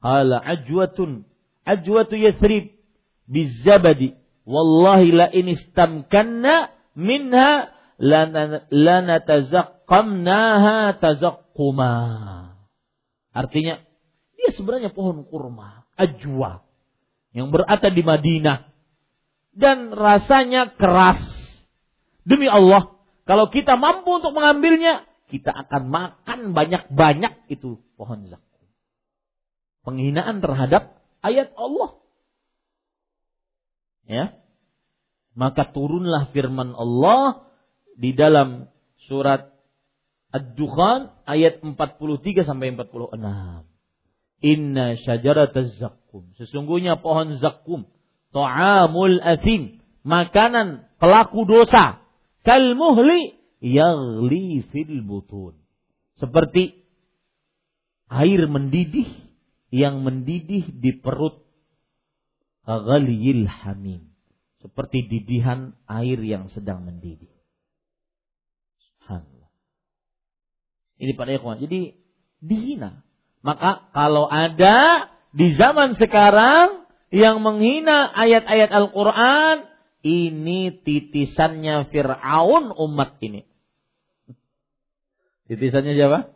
Qala 0.00 0.40
ajwatun 0.40 1.28
ajwatu 1.68 2.16
Yathrib 2.16 2.72
bizabadi 3.28 4.16
wallahi 4.48 5.12
la 5.12 5.26
in 5.30 5.52
istamkanna 5.52 6.72
minha 6.96 7.68
lanatazaqqamnaha 8.00 10.96
tazaqquma. 10.98 11.92
Artinya 13.30 13.78
dia 14.40 14.50
sebenarnya 14.56 14.96
pohon 14.96 15.28
kurma, 15.28 15.84
ajwa 16.00 16.64
yang 17.36 17.52
berada 17.52 17.92
di 17.92 18.02
Madinah 18.02 18.72
dan 19.54 19.92
rasanya 19.92 20.72
keras. 20.74 21.20
Demi 22.24 22.48
Allah, 22.48 22.96
kalau 23.28 23.52
kita 23.52 23.76
mampu 23.76 24.16
untuk 24.18 24.32
mengambilnya, 24.32 25.04
kita 25.30 25.52
akan 25.52 25.92
makan 25.92 26.56
banyak-banyak 26.56 27.46
itu 27.52 27.78
pohon 27.94 28.26
zakum. 28.26 28.66
Penghinaan 29.86 30.42
terhadap 30.42 30.98
ayat 31.22 31.54
Allah. 31.54 32.02
Ya. 34.10 34.34
Maka 35.38 35.70
turunlah 35.70 36.34
firman 36.34 36.74
Allah 36.74 37.49
di 38.00 38.16
dalam 38.16 38.72
surat 39.04 39.52
Ad-Dukhan 40.30 41.26
ayat 41.26 41.60
43 41.60 42.48
sampai 42.48 42.72
46. 42.78 43.18
Inna 44.40 44.96
syajarataz 44.96 45.76
zakkum. 45.76 46.32
Sesungguhnya 46.38 47.02
pohon 47.02 47.36
zakkum. 47.42 47.90
Ta'amul 48.30 49.18
athim. 49.20 49.82
Makanan 50.06 50.86
pelaku 51.02 51.44
dosa. 51.44 52.00
Kal 52.46 52.78
muhli 52.78 53.36
fil 54.70 55.02
butun. 55.02 55.58
Seperti 56.22 56.78
air 58.08 58.46
mendidih 58.46 59.10
yang 59.74 60.06
mendidih 60.06 60.70
di 60.70 60.94
perut. 60.94 61.42
Ghaliyil 62.64 63.50
hamim. 63.50 64.14
Seperti 64.62 65.10
didihan 65.10 65.74
air 65.90 66.22
yang 66.22 66.46
sedang 66.54 66.86
mendidih. 66.86 67.39
Subhanallah. 69.10 69.50
Ini 71.02 71.12
pada 71.18 71.34
ikhwan. 71.34 71.58
Jadi 71.58 71.98
dihina. 72.38 73.02
Maka 73.42 73.90
kalau 73.90 74.30
ada 74.30 75.10
di 75.34 75.56
zaman 75.58 75.98
sekarang 75.98 76.86
yang 77.10 77.42
menghina 77.42 78.06
ayat-ayat 78.06 78.70
Al-Quran, 78.70 79.66
ini 80.06 80.70
titisannya 80.86 81.90
Fir'aun 81.90 82.70
umat 82.70 83.18
ini. 83.18 83.42
Titisannya 85.50 85.98
siapa? 85.98 86.30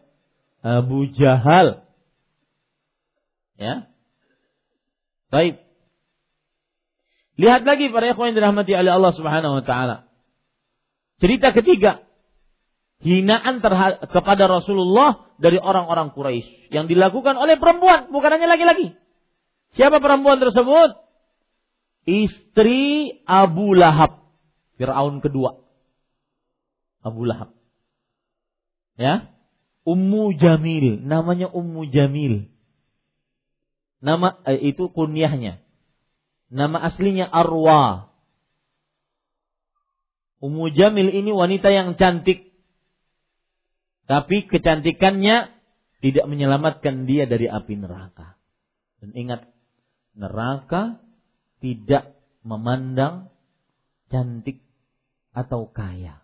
Abu 0.64 1.06
Jahal. 1.14 1.87
Ya. 3.54 3.87
Baik. 5.30 5.62
Lihat 7.38 7.62
lagi 7.66 7.90
para 7.90 8.10
ikhwan 8.10 8.34
yang 8.34 8.38
dirahmati 8.42 8.72
oleh 8.74 8.92
Allah 8.94 9.12
Subhanahu 9.14 9.62
wa 9.62 9.64
taala. 9.66 9.96
Cerita 11.22 11.54
ketiga, 11.54 12.02
hinaan 13.04 13.60
kepada 14.08 14.48
Rasulullah 14.48 15.28
dari 15.36 15.60
orang-orang 15.60 16.16
Quraisy 16.16 16.72
yang 16.72 16.88
dilakukan 16.88 17.36
oleh 17.36 17.60
perempuan, 17.60 18.08
bukan 18.08 18.30
hanya 18.32 18.48
laki-laki. 18.48 18.96
Siapa 19.76 20.00
perempuan 20.00 20.40
tersebut? 20.40 20.96
Istri 22.08 23.22
Abu 23.28 23.76
Lahab, 23.76 24.24
Firaun 24.80 25.20
kedua. 25.20 25.60
Abu 27.04 27.28
Lahab. 27.28 27.52
Ya, 28.96 29.28
Ummu 29.84 30.40
Jamil, 30.40 31.04
namanya 31.04 31.52
Ummu 31.52 31.92
Jamil. 31.92 32.48
Nama 34.00 34.40
eh, 34.48 34.72
itu 34.72 34.88
kunyahnya. 34.88 35.60
Nama 36.48 36.92
aslinya 36.92 37.28
Arwa. 37.28 38.12
Ummu 40.44 40.72
Jamil 40.72 41.12
ini 41.12 41.32
wanita 41.32 41.68
yang 41.72 41.96
cantik. 42.00 42.53
Tapi 44.04 44.44
kecantikannya 44.48 45.54
tidak 46.04 46.24
menyelamatkan 46.28 47.08
dia 47.08 47.24
dari 47.24 47.48
api 47.48 47.74
neraka. 47.80 48.36
Dan 49.00 49.16
ingat, 49.16 49.48
neraka 50.12 51.00
tidak 51.64 52.12
memandang 52.44 53.32
cantik 54.12 54.60
atau 55.32 55.72
kaya. 55.72 56.20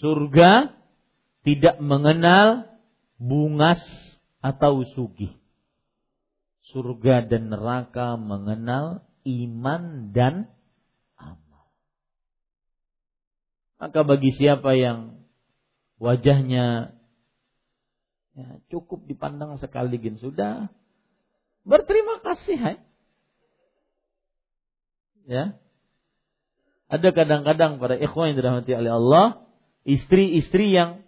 Surga 0.00 0.72
tidak 1.44 1.76
mengenal 1.84 2.72
bungas 3.20 3.84
atau 4.40 4.80
sugih. 4.96 5.36
Surga 6.72 7.28
dan 7.28 7.52
neraka 7.52 8.16
mengenal 8.16 9.04
iman 9.28 10.14
dan 10.16 10.48
amal. 11.20 11.68
Maka 13.76 14.00
bagi 14.08 14.32
siapa 14.32 14.72
yang 14.72 15.20
wajahnya 16.00 16.96
ya, 18.32 18.48
cukup 18.72 19.04
dipandang 19.04 19.60
sekali 19.60 20.00
gin. 20.00 20.16
Sudah. 20.16 20.72
Berterima 21.62 22.24
kasih 22.24 22.56
hai. 22.56 22.76
ya. 25.28 25.44
Ada 26.90 27.14
kadang-kadang 27.14 27.78
pada 27.78 27.94
ikhwan 27.94 28.34
yang 28.34 28.36
dirahmati 28.42 28.72
oleh 28.74 28.90
Allah 28.90 29.26
istri-istri 29.86 30.74
yang 30.74 31.06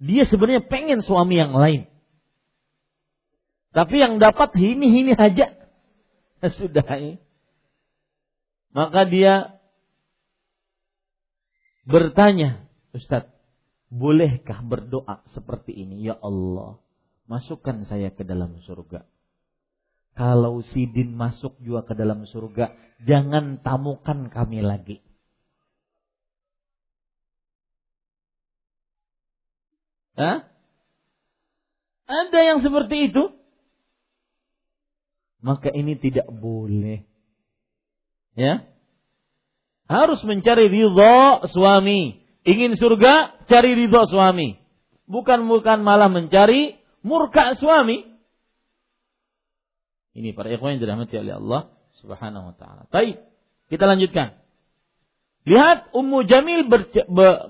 dia 0.00 0.24
sebenarnya 0.24 0.64
pengen 0.64 1.04
suami 1.04 1.36
yang 1.36 1.52
lain. 1.52 1.84
Tapi 3.76 4.00
yang 4.00 4.16
dapat 4.16 4.56
ini 4.56 5.04
ini 5.04 5.12
aja. 5.12 5.52
Sudah 6.58 6.86
ya. 6.96 7.20
maka 8.72 9.04
dia 9.04 9.60
bertanya 11.84 12.64
Ustadz 12.96 13.39
Bolehkah 13.90 14.62
berdoa 14.62 15.26
seperti 15.34 15.74
ini? 15.74 16.06
Ya 16.06 16.14
Allah, 16.22 16.78
masukkan 17.26 17.82
saya 17.90 18.14
ke 18.14 18.22
dalam 18.22 18.62
surga. 18.62 19.02
Kalau 20.14 20.62
Sidin 20.70 21.14
masuk 21.18 21.58
juga 21.58 21.82
ke 21.90 21.94
dalam 21.98 22.22
surga, 22.22 22.70
jangan 23.02 23.58
tamukan 23.66 24.30
kami 24.30 24.62
lagi. 24.62 25.02
Hah? 30.14 30.44
Ada 32.10 32.40
yang 32.42 32.58
seperti 32.60 33.10
itu? 33.10 33.32
Maka 35.40 35.72
ini 35.72 35.96
tidak 35.96 36.28
boleh. 36.28 37.08
Ya? 38.36 38.68
Harus 39.88 40.20
mencari 40.22 40.68
ridho 40.68 41.48
suami. 41.48 42.20
Ingin 42.44 42.80
surga, 42.80 43.44
cari 43.48 43.76
ridho 43.76 44.08
suami. 44.08 44.56
Bukan 45.10 45.44
bukan 45.50 45.84
malah 45.84 46.08
mencari 46.08 46.80
murka 47.04 47.58
suami. 47.58 48.06
Ini 50.16 50.34
para 50.34 50.50
ikhwan 50.50 50.76
yang 50.76 50.82
dirahmati 50.82 51.14
oleh 51.20 51.34
Allah 51.38 51.62
Subhanahu 52.00 52.50
wa 52.50 52.54
taala. 52.56 52.82
Baik, 52.88 53.20
kita 53.68 53.84
lanjutkan. 53.86 54.40
Lihat 55.48 55.92
Ummu 55.96 56.28
Jamil 56.28 56.68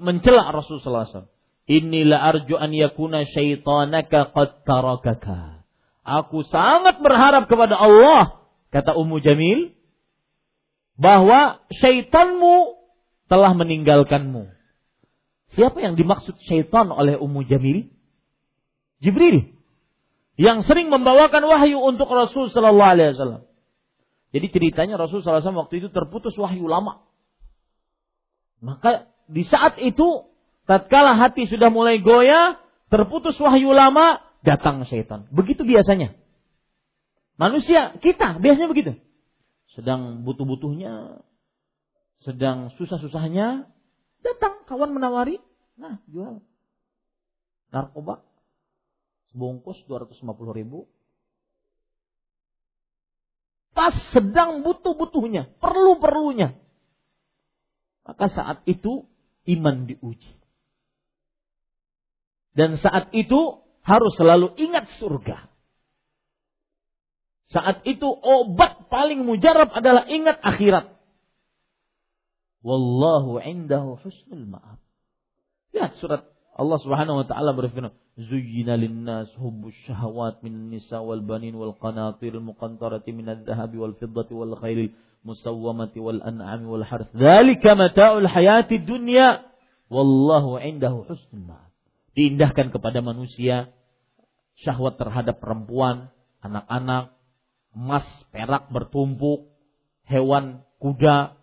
mencela 0.03 0.51
Rasulullah 0.55 1.07
SAW. 1.07 1.31
Inilah 1.71 2.19
arju 2.35 2.59
an 2.59 2.75
yakuna 2.75 3.27
syaitanaka 3.27 4.35
qad 4.35 4.67
tarakaka. 4.67 5.63
Aku 6.03 6.43
sangat 6.43 6.99
berharap 6.99 7.47
kepada 7.47 7.79
Allah, 7.79 8.43
kata 8.75 8.99
Ummu 8.99 9.23
Jamil, 9.23 9.79
bahwa 10.99 11.63
syaitanmu 11.71 12.79
telah 13.31 13.55
meninggalkanmu. 13.55 14.60
Siapa 15.59 15.83
yang 15.83 15.99
dimaksud 15.99 16.39
syaitan 16.47 16.87
oleh 16.95 17.19
Ummu 17.19 17.43
Jamil? 17.47 17.91
Jibril. 19.03 19.57
Yang 20.39 20.71
sering 20.71 20.89
membawakan 20.89 21.43
wahyu 21.45 21.83
untuk 21.83 22.07
Rasul 22.09 22.49
Sallallahu 22.49 22.93
Alaihi 22.97 23.13
Wasallam. 23.19 23.43
Jadi 24.31 24.47
ceritanya 24.55 24.95
Rasul 24.95 25.21
Wasallam 25.27 25.67
waktu 25.67 25.83
itu 25.83 25.89
terputus 25.91 26.39
wahyu 26.39 26.71
lama. 26.71 27.03
Maka 28.63 29.11
di 29.27 29.43
saat 29.49 29.81
itu, 29.81 30.31
tatkala 30.69 31.17
hati 31.19 31.49
sudah 31.51 31.73
mulai 31.73 31.99
goyah, 31.99 32.61
terputus 32.93 33.35
wahyu 33.41 33.75
lama, 33.75 34.23
datang 34.47 34.87
syaitan. 34.87 35.27
Begitu 35.33 35.67
biasanya. 35.67 36.15
Manusia, 37.41 37.97
kita, 37.99 38.37
biasanya 38.37 38.69
begitu. 38.69 39.01
Sedang 39.73 40.29
butuh-butuhnya, 40.29 41.25
sedang 42.21 42.69
susah-susahnya, 42.77 43.65
Datang 44.21 44.69
kawan 44.69 44.93
menawari, 44.93 45.41
nah 45.81 45.97
jual. 46.09 46.45
Narkoba, 47.73 48.21
sebungkus 49.33 49.81
250 49.89 50.59
ribu. 50.59 50.85
Pas 53.71 53.95
sedang 54.13 54.61
butuh-butuhnya, 54.67 55.57
perlu-perlunya. 55.63 56.59
Maka 58.05 58.27
saat 58.29 58.59
itu 58.67 59.07
iman 59.47 59.89
diuji. 59.89 60.35
Dan 62.53 62.77
saat 62.83 63.15
itu 63.15 63.63
harus 63.87 64.13
selalu 64.19 64.53
ingat 64.59 64.91
surga. 64.99 65.49
Saat 67.51 67.83
itu 67.89 68.07
obat 68.07 68.87
paling 68.93 69.27
mujarab 69.27 69.75
adalah 69.75 70.07
ingat 70.07 70.39
akhirat. 70.45 71.00
Wallahu 72.61 73.41
indahu 73.41 73.97
husnul 74.05 74.45
ma'ab. 74.45 74.77
Lihat 75.73 75.97
surat 75.97 76.29
Allah 76.61 76.79
Subhanahu 76.85 77.25
wa 77.25 77.27
taala 77.27 77.57
berfirman, 77.57 77.97
"Zuyyina 78.21 78.77
lin-nas 78.77 79.33
hubbus 79.41 79.73
syahawat 79.89 80.45
min 80.45 80.69
nisa 80.69 81.01
wal 81.01 81.25
banin 81.25 81.57
wal 81.57 81.73
qanatir 81.81 82.37
muqantarati 82.37 83.17
min 83.17 83.33
adh-dhahabi 83.33 83.81
wal 83.81 83.97
fiddati 83.97 84.37
wal 84.37 84.53
khailil 84.61 84.93
musawwamati 85.25 86.05
wal 86.05 86.21
an'ami 86.21 86.69
wal 86.69 86.85
harth. 86.85 87.09
Dzalika 87.17 87.73
mata'ul 87.81 88.29
hayati 88.29 88.77
dunya. 88.77 89.41
Wallahu 89.89 90.61
indahu 90.61 91.09
husnul 91.09 91.49
ma'ab." 91.49 91.73
Diindahkan 92.13 92.77
kepada 92.77 93.01
manusia 93.01 93.73
syahwat 94.61 95.01
terhadap 95.01 95.41
perempuan, 95.41 96.13
anak-anak, 96.45 97.17
emas, 97.73 98.05
perak 98.29 98.69
bertumpuk, 98.69 99.49
hewan, 100.05 100.61
kuda, 100.77 101.40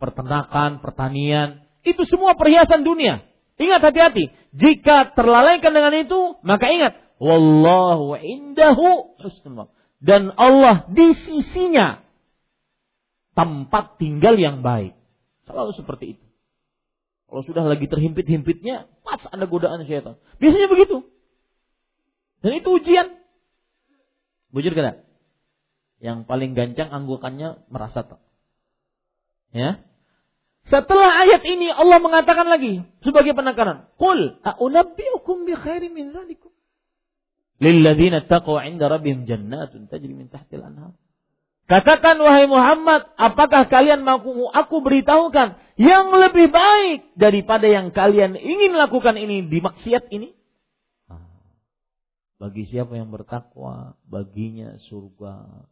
peternakan, 0.00 0.80
pertanian, 0.80 1.62
itu 1.84 2.02
semua 2.08 2.32
perhiasan 2.34 2.82
dunia. 2.82 3.22
Ingat 3.60 3.92
hati-hati, 3.92 4.32
jika 4.56 5.12
terlalaikan 5.12 5.76
dengan 5.76 5.92
itu, 6.00 6.40
maka 6.40 6.72
ingat, 6.72 6.96
wallahu 7.20 8.16
indahu 8.16 9.14
husnul 9.20 9.68
dan 10.00 10.32
Allah 10.40 10.88
di 10.88 11.12
sisinya 11.12 12.00
tempat 13.36 14.00
tinggal 14.00 14.40
yang 14.40 14.64
baik. 14.64 14.96
Selalu 15.44 15.76
seperti 15.76 16.16
itu. 16.16 16.26
Kalau 17.30 17.46
sudah 17.46 17.62
lagi 17.62 17.86
terhimpit-himpitnya, 17.86 18.90
pas 19.06 19.22
ada 19.30 19.46
godaan 19.46 19.86
syaitan. 19.86 20.18
Biasanya 20.42 20.66
begitu. 20.66 21.06
Dan 22.42 22.58
itu 22.58 22.68
ujian. 22.74 23.06
Bujur 24.50 24.74
kada? 24.74 25.06
Yang 26.02 26.26
paling 26.26 26.58
gancang 26.58 26.90
anggukannya 26.90 27.62
merasa 27.70 28.02
tak. 28.02 28.20
Ya. 29.54 29.84
Setelah 30.68 31.24
ayat 31.24 31.42
ini 31.48 31.72
Allah 31.72 31.98
mengatakan 31.98 32.46
lagi 32.46 32.84
sebagai 33.00 33.32
penekanan, 33.32 33.88
"Qul 33.96 34.38
a'unabbi'ukum 34.44 35.48
bi 35.48 35.54
khairin 35.56 35.92
min 35.96 36.12
dzalikum." 36.12 36.52
Lilladzina 37.60 38.24
taqwa 38.28 38.64
'inda 38.64 38.88
rabbihim 38.88 39.24
jannatun 39.24 39.88
tajri 39.88 40.12
min 40.12 40.28
tahtil 40.28 40.60
anhar. 40.60 40.92
Katakan 41.70 42.18
wahai 42.18 42.50
Muhammad, 42.50 43.14
apakah 43.14 43.70
kalian 43.70 44.02
mau 44.02 44.18
aku 44.50 44.82
beritahukan 44.82 45.54
yang 45.78 46.10
lebih 46.10 46.50
baik 46.50 47.14
daripada 47.14 47.70
yang 47.70 47.94
kalian 47.94 48.34
ingin 48.34 48.74
lakukan 48.74 49.14
ini 49.14 49.46
di 49.46 49.58
maksiat 49.62 50.10
ini? 50.10 50.34
Bagi 52.42 52.66
siapa 52.66 52.98
yang 52.98 53.14
bertakwa, 53.14 53.94
baginya 54.08 54.80
surga 54.88 55.68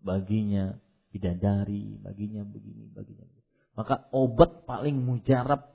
baginya 0.00 0.80
bidadari, 1.12 2.00
baginya 2.00 2.42
begini, 2.44 2.88
baginya 2.92 3.24
begini. 3.28 3.39
Maka 3.80 4.12
obat 4.12 4.68
paling 4.68 4.92
mujarab 4.92 5.72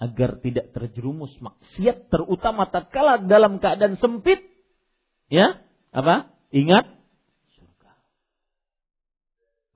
agar 0.00 0.40
tidak 0.40 0.72
terjerumus 0.72 1.36
maksiat 1.36 2.08
terutama 2.08 2.64
tatkala 2.72 3.20
dalam 3.20 3.60
keadaan 3.60 4.00
sempit 4.00 4.40
ya 5.28 5.60
apa? 5.92 6.32
Ingat 6.48 6.88
surga. 7.52 7.92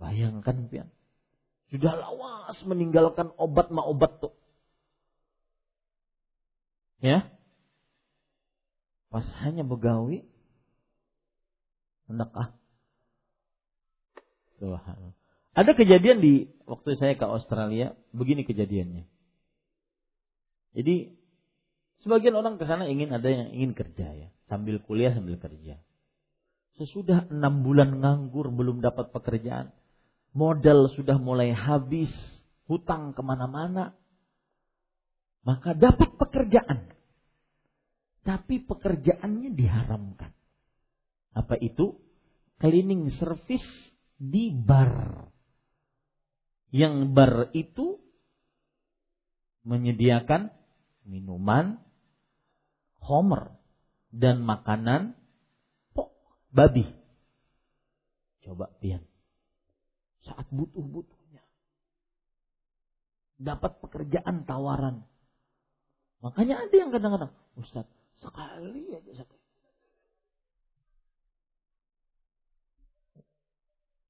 Bayangkan 0.00 0.72
pian. 0.72 0.88
Sudah 1.68 2.00
lawas 2.00 2.56
meninggalkan 2.64 3.28
obat 3.36 3.68
ma 3.68 3.84
obat 3.84 4.24
tuh. 4.24 4.32
Ya. 7.04 7.28
Pas 9.12 9.28
hanya 9.44 9.68
begawi 9.68 10.24
hendak 12.08 12.32
ah. 12.32 12.56
Subhanallah. 14.56 15.25
Ada 15.56 15.72
kejadian 15.72 16.20
di 16.20 16.52
waktu 16.68 17.00
saya 17.00 17.16
ke 17.16 17.24
Australia, 17.24 17.96
begini 18.12 18.44
kejadiannya. 18.44 19.08
Jadi 20.76 21.16
sebagian 22.04 22.36
orang 22.36 22.60
ke 22.60 22.68
sana 22.68 22.84
ingin 22.84 23.08
ada 23.08 23.24
yang 23.24 23.48
ingin 23.56 23.72
kerja 23.72 24.04
ya, 24.12 24.28
sambil 24.52 24.84
kuliah 24.84 25.16
sambil 25.16 25.40
kerja. 25.40 25.80
Sesudah 26.76 27.32
enam 27.32 27.64
bulan 27.64 28.04
nganggur 28.04 28.52
belum 28.52 28.84
dapat 28.84 29.16
pekerjaan, 29.16 29.72
modal 30.36 30.92
sudah 30.92 31.16
mulai 31.16 31.56
habis, 31.56 32.12
hutang 32.68 33.16
ke 33.16 33.22
mana-mana, 33.24 33.96
maka 35.40 35.72
dapat 35.72 36.20
pekerjaan. 36.20 36.92
Tapi 38.28 38.60
pekerjaannya 38.60 39.56
diharamkan. 39.56 40.36
Apa 41.32 41.56
itu? 41.64 41.96
Cleaning 42.60 43.08
service 43.16 43.64
di 44.20 44.52
bar. 44.52 45.32
Yang 46.74 46.94
bar 47.14 47.50
itu 47.54 48.02
menyediakan 49.66 50.54
minuman, 51.06 51.78
homer, 53.02 53.54
dan 54.14 54.42
makanan 54.42 55.18
pok 55.94 56.14
babi. 56.54 56.86
Coba 58.46 58.70
pian. 58.78 59.02
Saat 60.22 60.46
butuh-butuhnya. 60.50 61.42
Dapat 63.42 63.82
pekerjaan 63.82 64.46
tawaran. 64.46 65.02
Makanya 66.22 66.66
ada 66.66 66.74
yang 66.74 66.90
kadang-kadang, 66.90 67.32
Ustaz, 67.58 67.86
sekali 68.18 68.90
aja 68.90 69.12
satu. 69.22 69.36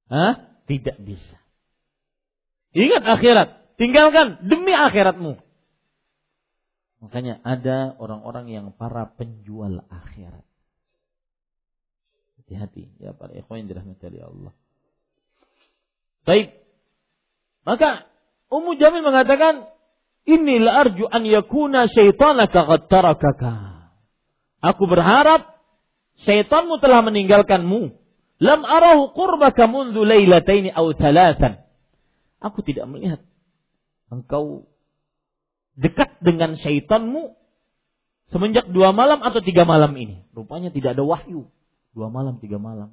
Hah? 0.07 0.35
Tidak 0.67 1.03
bisa. 1.03 1.39
Ingat 2.77 3.03
akhirat. 3.09 3.49
Tinggalkan 3.81 4.45
demi 4.45 4.77
akhiratmu. 4.77 5.41
Makanya 7.01 7.41
ada 7.41 7.97
orang-orang 7.97 8.53
yang 8.53 8.67
para 8.77 9.09
penjual 9.17 9.81
akhirat. 9.89 10.45
Hati-hati 12.41 12.93
ya 13.01 13.17
para 13.17 13.33
ikhwan 13.33 13.65
yang 13.65 13.69
dirahmati 13.73 14.05
oleh 14.13 14.23
Allah. 14.29 14.53
Baik. 16.29 16.49
Maka 17.65 18.07
Ummu 18.53 18.79
Jamil 18.79 19.03
mengatakan, 19.03 19.67
"Inni 20.29 20.61
la 20.61 20.85
arju 20.85 21.09
an 21.09 21.25
yakuna 21.27 21.89
syaitanaka 21.91 22.61
qad 22.63 22.83
tarakaka." 22.93 23.55
Aku 24.63 24.85
berharap 24.87 25.59
syaitanmu 26.29 26.79
telah 26.79 27.03
meninggalkanmu. 27.03 27.93
Lam 28.37 28.61
arahu 28.69 29.17
qurbaka 29.17 29.65
mundu 29.65 30.05
aw 30.05 30.87
thalathan. 30.93 31.66
Aku 32.41 32.61
tidak 32.61 32.87
melihat 32.91 33.21
engkau 34.13 34.69
dekat 35.77 36.17
dengan 36.25 36.57
syaitanmu 36.57 37.37
semenjak 38.33 38.69
dua 38.73 38.93
malam 38.93 39.21
atau 39.25 39.41
tiga 39.45 39.65
malam 39.65 39.93
ini. 39.97 40.25
Rupanya 40.33 40.73
tidak 40.73 40.97
ada 40.97 41.05
wahyu. 41.05 41.49
Dua 41.97 42.13
malam, 42.13 42.37
tiga 42.41 42.61
malam. 42.61 42.93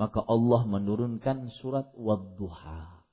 Maka 0.00 0.24
Allah 0.24 0.64
menurunkan 0.64 1.52
surat 1.60 1.92
Wadduha. 1.92 3.04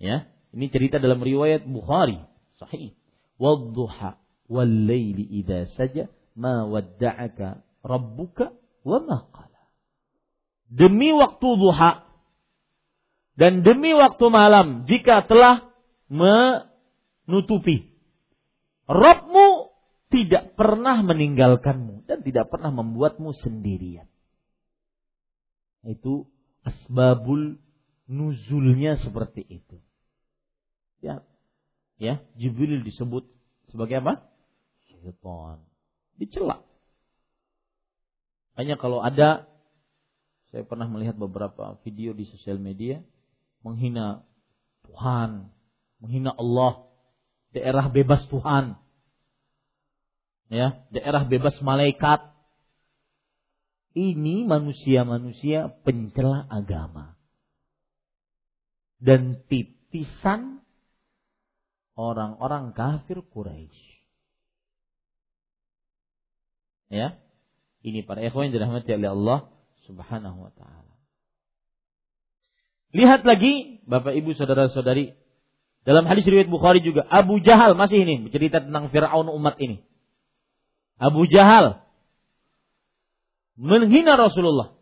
Ya, 0.00 0.32
ini 0.56 0.72
cerita 0.72 0.96
dalam 0.96 1.20
riwayat 1.20 1.68
Bukhari. 1.68 2.18
Sahih. 2.56 2.96
Wadduha 3.36 4.16
wal 4.48 4.90
idha 4.92 5.68
saja 5.76 6.08
ma 6.36 6.64
wadda'aka 6.68 7.60
rabbuka 7.84 8.52
wa 8.84 8.98
ma 9.00 9.18
qala. 9.28 9.62
Demi 10.72 11.12
waktu 11.12 11.48
duha 11.56 12.11
dan 13.32 13.64
demi 13.64 13.96
waktu 13.96 14.28
malam 14.28 14.84
jika 14.84 15.24
telah 15.24 15.72
me 16.12 16.68
nutupi. 17.24 17.88
Robmu 18.84 19.72
tidak 20.12 20.52
pernah 20.52 21.00
meninggalkanmu 21.00 22.04
dan 22.04 22.20
tidak 22.20 22.52
pernah 22.52 22.68
membuatmu 22.68 23.32
sendirian. 23.40 24.04
Itu 25.80 26.28
asbabul 26.62 27.56
nuzulnya 28.04 29.00
seperti 29.00 29.42
itu. 29.48 29.80
Ya, 31.00 31.24
ya 31.96 32.20
Jibril 32.36 32.84
disebut 32.84 33.24
sebagai 33.72 34.04
apa? 34.04 34.28
Syaitan. 34.92 35.64
Dicela. 36.20 36.60
Hanya 38.52 38.76
kalau 38.76 39.00
ada, 39.00 39.48
saya 40.52 40.68
pernah 40.68 40.84
melihat 40.84 41.16
beberapa 41.16 41.80
video 41.80 42.12
di 42.12 42.28
sosial 42.28 42.60
media 42.60 43.00
menghina 43.62 44.26
Tuhan, 44.86 45.50
menghina 46.02 46.34
Allah, 46.34 46.86
daerah 47.54 47.88
bebas 47.88 48.26
Tuhan. 48.28 48.76
Ya, 50.52 50.84
daerah 50.92 51.24
bebas 51.24 51.56
malaikat. 51.64 52.28
Ini 53.92 54.44
manusia-manusia 54.44 55.72
pencela 55.84 56.44
agama. 56.48 57.16
Dan 59.00 59.42
titisan 59.48 60.62
orang-orang 61.96 62.72
kafir 62.72 63.20
Quraisy. 63.20 63.92
Ya. 66.92 67.16
Ini 67.82 68.04
para 68.06 68.22
ikhwan 68.22 68.52
yang 68.52 68.54
dirahmati 68.60 68.94
oleh 68.94 69.10
Allah 69.10 69.38
Subhanahu 69.88 70.38
wa 70.46 70.52
taala. 70.54 70.91
Lihat 72.92 73.24
lagi 73.24 73.80
Bapak 73.88 74.12
Ibu 74.12 74.36
saudara-saudari 74.36 75.16
dalam 75.82 76.04
hadis 76.06 76.28
riwayat 76.28 76.52
Bukhari 76.52 76.84
juga 76.84 77.02
Abu 77.08 77.40
Jahal 77.42 77.74
masih 77.74 78.04
ini 78.04 78.28
bercerita 78.28 78.62
tentang 78.62 78.92
Firaun 78.92 79.32
umat 79.32 79.58
ini. 79.58 79.82
Abu 81.00 81.26
Jahal 81.26 81.82
menghina 83.58 84.14
Rasulullah. 84.14 84.76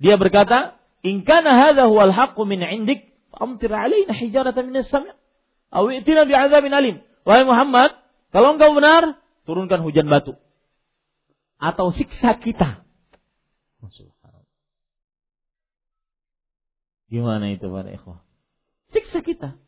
Dia 0.00 0.16
berkata, 0.16 0.80
"In 1.04 1.26
kana 1.28 1.68
hadha 1.68 1.90
huwal 1.90 2.14
haqqu 2.14 2.40
min 2.48 2.64
'indik, 2.64 3.12
famtir 3.36 3.68
'alaina 3.68 4.16
hijaratan 4.16 4.72
min 4.72 4.80
as-sam' 4.80 5.10
aw 5.74 5.84
i'tina 5.92 6.24
bi'adzabin 6.24 6.72
alim." 6.72 6.96
Wahai 7.28 7.44
Muhammad, 7.44 8.00
kalau 8.32 8.56
engkau 8.56 8.72
benar, 8.72 9.20
turunkan 9.44 9.84
hujan 9.84 10.08
batu 10.08 10.38
atau 11.60 11.92
siksa 11.92 12.40
kita. 12.40 12.80
Gimana 17.10 17.50
itu 17.50 17.66
para 17.66 17.90
ikhwah? 17.90 18.22
Siksa 18.94 19.20
kita. 19.20 19.58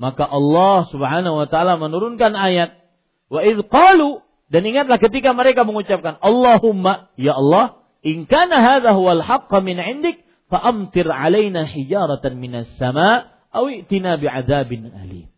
Maka 0.00 0.24
Allah 0.24 0.88
Subhanahu 0.88 1.44
wa 1.44 1.46
taala 1.46 1.76
menurunkan 1.76 2.32
ayat 2.32 2.80
wa 3.28 3.44
qalu 3.68 4.24
dan 4.48 4.64
ingatlah 4.64 4.96
ketika 4.96 5.36
mereka 5.36 5.62
mengucapkan 5.68 6.16
Allahumma 6.24 7.12
ya 7.20 7.36
Allah 7.36 7.84
in 8.00 8.24
kana 8.24 8.64
hadha 8.64 8.96
huwal 8.96 9.20
haqqa 9.20 9.60
min 9.60 9.76
indik 9.76 10.24
fa 10.48 10.58
amtir 10.64 11.04
alaina 11.06 11.68
hijaratan 11.68 12.40
minas 12.40 12.66
sama 12.80 13.28
aw 13.52 13.68
i'tina 13.68 14.16
bi'adzabin 14.16 14.88
alim. 14.88 15.28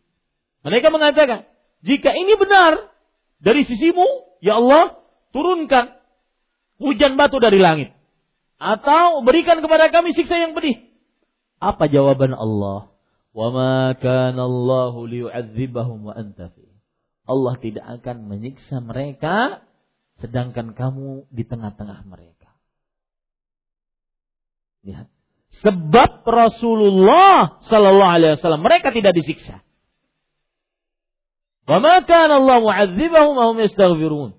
Mereka 0.62 0.94
mengatakan, 0.94 1.50
jika 1.82 2.14
ini 2.14 2.38
benar 2.38 2.92
dari 3.42 3.66
sisimu, 3.66 4.38
ya 4.38 4.62
Allah, 4.62 5.02
turunkan 5.34 5.98
hujan 6.78 7.18
batu 7.18 7.42
dari 7.42 7.58
langit. 7.58 7.90
Atau 8.62 9.26
berikan 9.26 9.58
kepada 9.58 9.90
kami 9.90 10.14
siksa 10.14 10.38
yang 10.38 10.54
pedih. 10.54 10.91
Apa 11.62 11.86
jawaban 11.86 12.34
Allah? 12.34 12.90
Wa 13.30 13.48
ma 13.54 13.94
kana 13.94 14.42
Allahu 14.42 15.06
liyu'adzibahum 15.06 16.10
wa 16.10 16.12
anta 16.18 16.50
Allah 17.22 17.54
tidak 17.62 17.86
akan 18.02 18.26
menyiksa 18.26 18.82
mereka 18.82 19.62
sedangkan 20.18 20.74
kamu 20.74 21.30
di 21.30 21.46
tengah-tengah 21.46 22.02
mereka. 22.10 22.50
Lihat. 24.82 25.06
Sebab 25.62 26.26
Rasulullah 26.26 27.62
sallallahu 27.70 28.12
alaihi 28.18 28.34
wasallam 28.34 28.66
mereka 28.66 28.90
tidak 28.90 29.14
disiksa. 29.14 29.62
Wa 31.62 31.78
ma 31.78 32.02
kana 32.02 32.42
Allah 32.42 32.58
mu'adzibahum 32.58 33.38
wa 33.38 33.44
hum 33.54 33.62
yastaghfirun. 33.62 34.34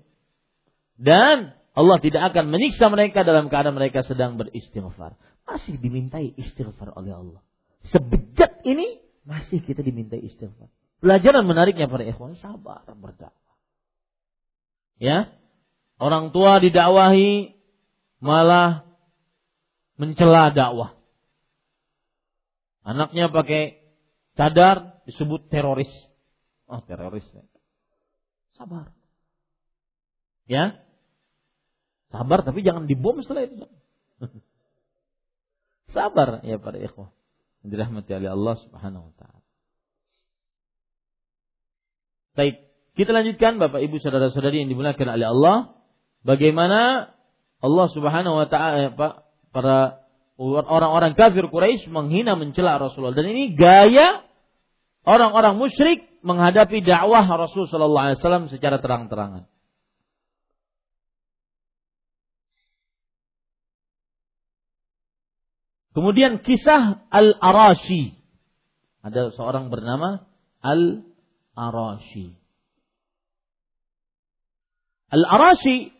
Dan 1.00 1.56
Allah 1.74 1.98
tidak 1.98 2.30
akan 2.30 2.54
menyiksa 2.54 2.86
mereka 2.86 3.26
dalam 3.26 3.50
keadaan 3.50 3.74
mereka 3.74 4.06
sedang 4.06 4.38
beristighfar. 4.38 5.18
masih 5.44 5.76
dimintai 5.76 6.32
istighfar 6.38 6.94
oleh 6.94 7.12
Allah. 7.12 7.42
Sebejat 7.90 8.64
ini 8.64 9.02
masih 9.26 9.60
kita 9.60 9.82
dimintai 9.82 10.22
istighfar. 10.22 10.70
Pelajaran 11.02 11.44
menariknya 11.44 11.90
para 11.90 12.06
ikhwan 12.06 12.38
sabar 12.38 12.86
berdakwah. 12.94 13.58
Ya. 15.02 15.34
Orang 15.98 16.30
tua 16.30 16.62
didakwahi 16.62 17.58
malah 18.22 18.86
mencela 19.98 20.54
dakwah. 20.54 20.94
Anaknya 22.86 23.28
pakai 23.34 23.82
cadar 24.38 25.02
disebut 25.10 25.50
teroris. 25.50 25.90
Oh, 26.70 26.80
teroris. 26.86 27.26
Sabar. 28.54 28.94
Ya. 30.46 30.83
Sabar 32.14 32.46
tapi 32.46 32.62
jangan 32.62 32.86
dibom 32.86 33.18
setelah 33.26 33.42
itu. 33.50 33.66
Sabar 35.94 36.46
ya 36.46 36.62
para 36.62 36.78
ikhwah. 36.78 37.10
Dirahmati 37.66 38.14
oleh 38.14 38.30
Allah 38.30 38.54
Subhanahu 38.62 39.10
wa 39.10 39.14
taala. 39.18 39.42
Baik, 42.34 42.66
kita 42.94 43.10
lanjutkan 43.10 43.58
Bapak 43.58 43.82
Ibu 43.82 43.98
saudara-saudari 43.98 44.62
yang 44.62 44.70
dimuliakan 44.70 45.06
oleh 45.10 45.26
Allah, 45.26 45.56
bagaimana 46.22 47.10
Allah 47.58 47.86
Subhanahu 47.90 48.36
wa 48.42 48.46
taala 48.46 48.74
eh, 48.78 48.92
para 49.50 50.04
orang-orang 50.38 51.14
kafir 51.14 51.46
Quraisy 51.46 51.90
menghina 51.90 52.34
mencela 52.34 52.78
Rasulullah 52.78 53.14
dan 53.14 53.30
ini 53.30 53.54
gaya 53.54 54.26
orang-orang 55.06 55.56
musyrik 55.56 56.10
menghadapi 56.26 56.82
dakwah 56.82 57.22
Rasul 57.22 57.70
sallallahu 57.70 58.04
alaihi 58.12 58.18
wasallam 58.18 58.44
secara 58.50 58.82
terang-terangan. 58.82 59.46
Kemudian 65.94 66.42
kisah 66.42 67.06
Al-Arashi. 67.06 68.18
Ada 69.06 69.30
seorang 69.38 69.70
bernama 69.70 70.26
Al-Arashi. 70.58 72.34
Al-Arashi 75.14 75.94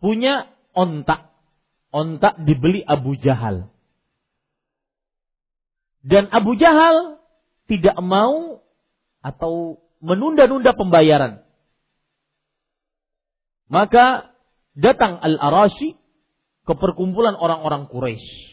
punya 0.00 0.48
ontak. 0.72 1.28
Ontak 1.92 2.40
dibeli 2.48 2.80
Abu 2.80 3.20
Jahal. 3.20 3.68
Dan 6.00 6.32
Abu 6.32 6.56
Jahal 6.56 7.20
tidak 7.68 8.00
mau 8.00 8.64
atau 9.20 9.84
menunda-nunda 10.00 10.72
pembayaran. 10.72 11.44
Maka 13.68 14.32
datang 14.72 15.20
Al-Arashi 15.20 15.99
ke 16.64 16.72
perkumpulan 16.76 17.36
orang-orang 17.36 17.88
Quraisy. 17.88 18.50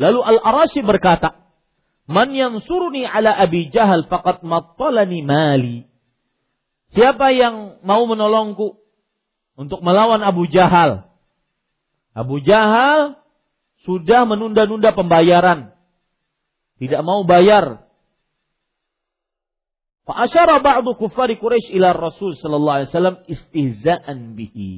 Lalu 0.00 0.20
Al-Arashi 0.24 0.80
berkata, 0.80 1.36
"Man 2.08 2.32
yansuruni 2.32 3.04
ala 3.04 3.36
Abi 3.36 3.68
Jahal 3.68 4.08
faqad 4.08 4.40
mattalani 4.40 5.20
mali." 5.20 5.78
Siapa 6.90 7.30
yang 7.30 7.78
mau 7.86 8.02
menolongku 8.08 8.80
untuk 9.54 9.80
melawan 9.84 10.24
Abu 10.26 10.50
Jahal? 10.50 11.06
Abu 12.10 12.42
Jahal 12.42 13.20
sudah 13.86 14.26
menunda-nunda 14.26 14.90
pembayaran. 14.90 15.72
Tidak 16.80 17.04
mau 17.06 17.22
bayar. 17.22 17.86
Fa'asyara 20.08 20.58
ba'du 20.58 20.98
kufari 20.98 21.38
Quraisy 21.38 21.76
ila 21.78 21.94
Rasul 21.94 22.34
sallallahu 22.34 22.76
alaihi 22.82 22.90
wasallam 22.90 23.16
istihza'an 23.30 24.34
bihi. 24.34 24.72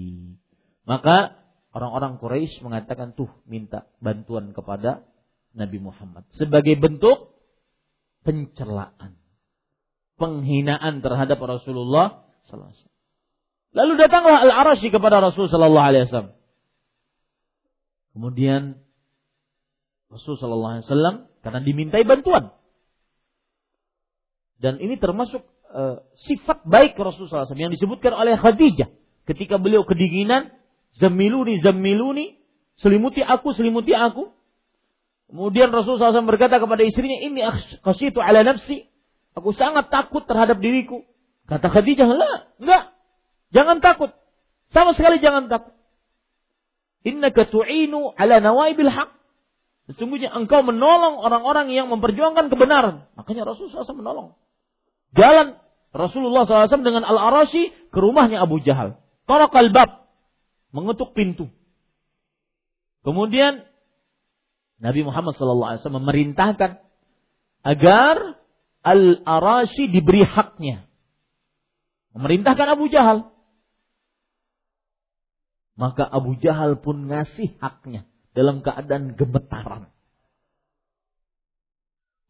Maka 0.84 1.41
orang-orang 1.72 2.20
Quraisy 2.20 2.60
mengatakan 2.64 3.16
tuh 3.16 3.32
minta 3.48 3.88
bantuan 3.98 4.52
kepada 4.52 5.04
Nabi 5.52 5.78
Muhammad 5.80 6.24
sebagai 6.36 6.76
bentuk 6.80 7.32
pencelaan, 8.24 9.18
penghinaan 10.16 11.04
terhadap 11.04 11.40
Rasulullah 11.42 12.28
sallallahu 12.48 12.92
Lalu 13.72 13.92
datanglah 13.96 14.44
Al-Arashi 14.44 14.92
kepada 14.92 15.24
Rasul 15.24 15.48
sallallahu 15.48 15.88
alaihi 15.88 16.04
wasallam. 16.04 16.36
Kemudian 18.12 18.62
Rasul 20.12 20.36
sallallahu 20.36 20.72
alaihi 20.76 20.86
wasallam 20.92 21.16
karena 21.40 21.60
dimintai 21.64 22.04
bantuan. 22.04 22.52
Dan 24.60 24.76
ini 24.76 25.00
termasuk 25.00 25.40
uh, 25.72 26.04
sifat 26.28 26.68
baik 26.68 27.00
Rasul 27.00 27.26
sallallahu 27.26 27.32
alaihi 27.32 27.44
wasallam 27.48 27.64
yang 27.64 27.74
disebutkan 27.74 28.12
oleh 28.12 28.36
Khadijah 28.36 28.92
ketika 29.24 29.56
beliau 29.56 29.88
kedinginan 29.88 30.52
Zamiluni, 31.00 31.60
zamiluni. 31.64 32.36
Selimuti 32.76 33.22
aku, 33.22 33.52
selimuti 33.56 33.92
aku. 33.94 34.32
Kemudian 35.32 35.72
Rasulullah 35.72 36.12
SAW 36.12 36.28
berkata 36.28 36.60
kepada 36.60 36.84
istrinya, 36.84 37.16
ini 37.24 37.40
itu 37.80 38.20
ala 38.20 38.44
nafsi. 38.44 38.84
Aku 39.32 39.56
sangat 39.56 39.88
takut 39.88 40.28
terhadap 40.28 40.60
diriku. 40.60 41.08
Kata 41.48 41.72
Khadijah, 41.72 42.04
lah, 42.04 42.52
enggak. 42.60 42.92
Jangan 43.52 43.80
takut. 43.80 44.12
Sama 44.72 44.92
sekali 44.96 45.20
jangan 45.20 45.48
takut. 45.48 45.72
Inna 47.04 47.32
tu'inu 47.32 48.12
ala 48.16 48.40
nawaibil 48.40 48.88
haq. 48.88 49.10
Sesungguhnya 49.90 50.32
engkau 50.32 50.62
menolong 50.62 51.20
orang-orang 51.20 51.72
yang 51.74 51.90
memperjuangkan 51.90 52.48
kebenaran. 52.48 53.08
Makanya 53.18 53.48
Rasulullah 53.48 53.84
SAW 53.84 54.00
menolong. 54.00 54.28
Jalan 55.12 55.60
Rasulullah 55.92 56.48
SAW 56.48 56.86
dengan 56.86 57.04
Al-Arashi 57.04 57.74
ke 57.92 57.98
rumahnya 58.00 58.40
Abu 58.40 58.62
Jahal. 58.64 58.96
Tarak 59.28 59.52
al-bab 59.52 60.01
mengetuk 60.72 61.12
pintu. 61.12 61.52
Kemudian 63.04 63.62
Nabi 64.82 65.06
Muhammad 65.06 65.38
SAW 65.38 65.78
memerintahkan 65.78 66.82
agar 67.62 68.16
Al-Arashi 68.82 69.94
diberi 69.94 70.26
haknya. 70.26 70.90
Memerintahkan 72.18 72.66
Abu 72.66 72.90
Jahal. 72.90 73.30
Maka 75.78 76.02
Abu 76.02 76.34
Jahal 76.42 76.82
pun 76.82 77.06
ngasih 77.06 77.62
haknya 77.62 78.10
dalam 78.34 78.60
keadaan 78.60 79.14
gemetaran. 79.14 79.88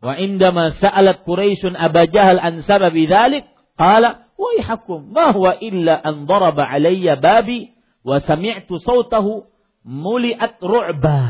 Wa 0.02 0.18
indama 0.18 0.76
sa'alat 0.76 1.24
Quraisyun 1.24 1.72
Abu 1.72 2.04
Jahal 2.12 2.36
an 2.36 2.60
sababi 2.68 3.08
dhalik, 3.08 3.48
qala, 3.80 4.28
"Waihakum, 4.36 5.08
ma 5.08 5.32
huwa 5.32 5.56
illa 5.62 5.96
an 6.04 6.28
daraba 6.28 6.68
alayya 6.68 7.16
babi 7.16 7.72
wa 8.02 8.18
sami'tu 8.22 8.78
sautahu 8.82 9.46
muliat 9.82 10.58
ru'ba. 10.62 11.20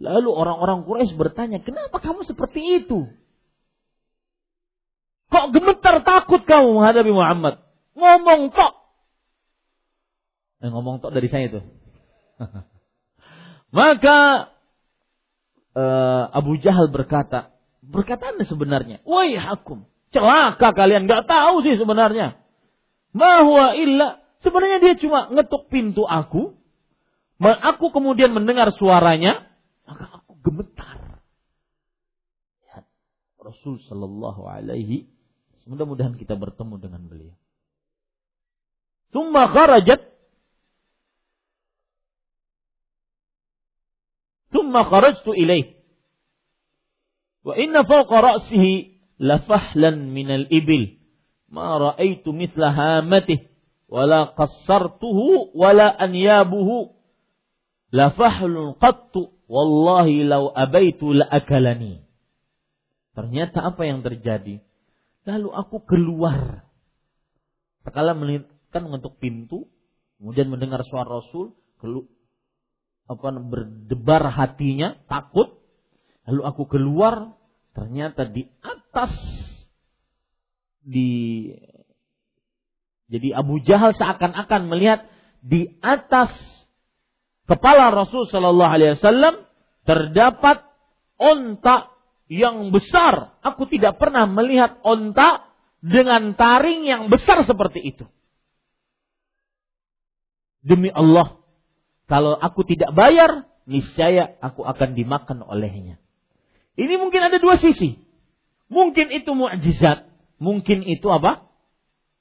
Lalu 0.00 0.30
orang-orang 0.32 0.88
Quraisy 0.88 1.12
bertanya, 1.14 1.60
"Kenapa 1.60 2.00
kamu 2.00 2.24
seperti 2.24 2.82
itu?" 2.82 3.06
Kok 5.30 5.54
gemetar 5.54 6.02
takut 6.02 6.42
kamu 6.42 6.74
menghadapi 6.74 7.12
Muhammad? 7.14 7.62
Ngomong 7.94 8.50
tok. 8.50 8.74
Eh, 10.60 10.68
ngomong 10.68 10.98
tok 10.98 11.14
dari 11.14 11.30
saya 11.30 11.46
itu. 11.46 11.60
Maka 13.76 14.50
uh, 15.78 16.24
Abu 16.34 16.58
Jahal 16.58 16.90
berkata, 16.90 17.54
berkataannya 17.86 18.42
sebenarnya, 18.42 18.96
"Wahai 19.06 19.38
hakum, 19.38 19.86
celaka 20.10 20.74
kalian 20.74 21.06
nggak 21.06 21.30
tahu 21.30 21.62
sih 21.62 21.78
sebenarnya. 21.78 22.38
Bahwa 23.14 23.74
illa 23.74 24.19
Sebenarnya 24.40 24.78
dia 24.80 24.94
cuma 24.96 25.28
ngetuk 25.28 25.68
pintu 25.68 26.08
aku. 26.08 26.56
Aku 27.40 27.92
kemudian 27.92 28.32
mendengar 28.32 28.72
suaranya. 28.72 29.48
Maka 29.84 30.20
aku 30.20 30.32
gemetar. 30.40 31.20
Ya, 32.68 32.84
Rasul 33.40 33.80
Shallallahu 33.84 34.44
Alaihi 34.48 35.08
Mudah-mudahan 35.70 36.18
kita 36.18 36.34
bertemu 36.34 36.82
dengan 36.82 37.06
beliau. 37.06 37.34
Tumma 39.14 39.46
kharajat 39.50 40.02
Tumma 44.50 44.82
kharajtu 44.82 45.30
ilaih. 45.30 45.78
Wa 47.46 47.54
inna 47.54 47.86
fawqa 47.86 48.18
ra'sihi 48.18 48.98
lafahlan 49.22 50.10
minal 50.10 50.50
ibil. 50.50 50.98
Ma 51.46 51.78
ra'aitu 51.78 52.34
mithla 52.34 52.74
hamatih 52.74 53.49
wala 53.90 54.32
qassartuhu 54.38 55.50
wala 55.58 55.90
anyabuhu 55.90 56.94
la 57.90 58.14
fahlun 58.14 58.78
qattu 58.78 59.34
wallahi 59.50 60.22
law 60.22 60.54
abaitu 60.54 61.10
la 61.10 61.26
akalani. 61.26 62.06
Ternyata 63.18 63.66
apa 63.66 63.82
yang 63.82 64.06
terjadi? 64.06 64.62
Lalu 65.26 65.50
aku 65.50 65.82
keluar. 65.84 66.64
Sekala 67.82 68.14
kan 68.70 68.86
mengetuk 68.86 69.18
pintu, 69.18 69.66
kemudian 70.22 70.46
mendengar 70.46 70.86
suara 70.86 71.18
Rasul, 71.18 71.50
kelu, 71.82 72.06
apa 73.10 73.34
berdebar 73.42 74.30
hatinya, 74.30 74.94
takut. 75.10 75.58
Lalu 76.30 76.42
aku 76.46 76.62
keluar, 76.70 77.34
ternyata 77.74 78.30
di 78.30 78.46
atas 78.62 79.10
di 80.86 81.10
jadi 83.10 83.34
Abu 83.34 83.58
Jahal 83.66 83.90
seakan-akan 83.98 84.70
melihat 84.70 85.10
di 85.42 85.66
atas 85.82 86.30
kepala 87.50 87.90
Rasul 87.90 88.30
Shallallahu 88.30 88.70
Alaihi 88.70 88.94
Wasallam 89.02 89.34
terdapat 89.82 90.62
onta 91.18 91.90
yang 92.30 92.70
besar. 92.70 93.34
Aku 93.42 93.66
tidak 93.66 93.98
pernah 93.98 94.30
melihat 94.30 94.78
onta 94.86 95.50
dengan 95.82 96.38
taring 96.38 96.86
yang 96.86 97.10
besar 97.10 97.42
seperti 97.42 97.82
itu. 97.82 98.06
Demi 100.62 100.92
Allah, 100.94 101.40
kalau 102.06 102.38
aku 102.38 102.62
tidak 102.62 102.94
bayar, 102.94 103.48
niscaya 103.66 104.38
aku 104.38 104.62
akan 104.62 104.94
dimakan 104.94 105.42
olehnya. 105.42 105.98
Ini 106.78 106.94
mungkin 107.00 107.26
ada 107.26 107.42
dua 107.42 107.58
sisi. 107.58 107.98
Mungkin 108.70 109.10
itu 109.10 109.34
mukjizat, 109.34 110.06
mungkin 110.38 110.86
itu 110.86 111.10
apa? 111.10 111.50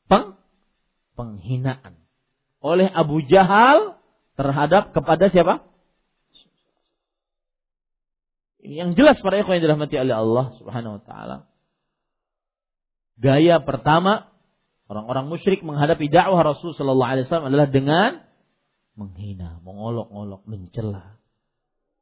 Peng 0.10 0.39
penghinaan 1.20 2.00
oleh 2.64 2.88
Abu 2.88 3.20
Jahal 3.28 4.00
terhadap 4.40 4.96
kepada 4.96 5.28
siapa? 5.28 5.68
Ini 8.64 8.88
yang 8.88 8.92
jelas 8.96 9.20
para 9.20 9.40
ikhwan 9.40 9.60
yang 9.60 9.72
dirahmati 9.72 10.00
oleh 10.00 10.16
Allah 10.16 10.46
Subhanahu 10.60 11.00
wa 11.00 11.04
taala. 11.04 11.38
Gaya 13.20 13.60
pertama 13.60 14.32
orang-orang 14.88 15.28
musyrik 15.28 15.60
menghadapi 15.60 16.08
dakwah 16.08 16.40
Rasul 16.44 16.72
sallallahu 16.72 17.12
alaihi 17.12 17.28
wasallam 17.28 17.52
adalah 17.52 17.68
dengan 17.68 18.24
menghina, 18.96 19.60
mengolok-olok, 19.64 20.44
mencela. 20.48 21.20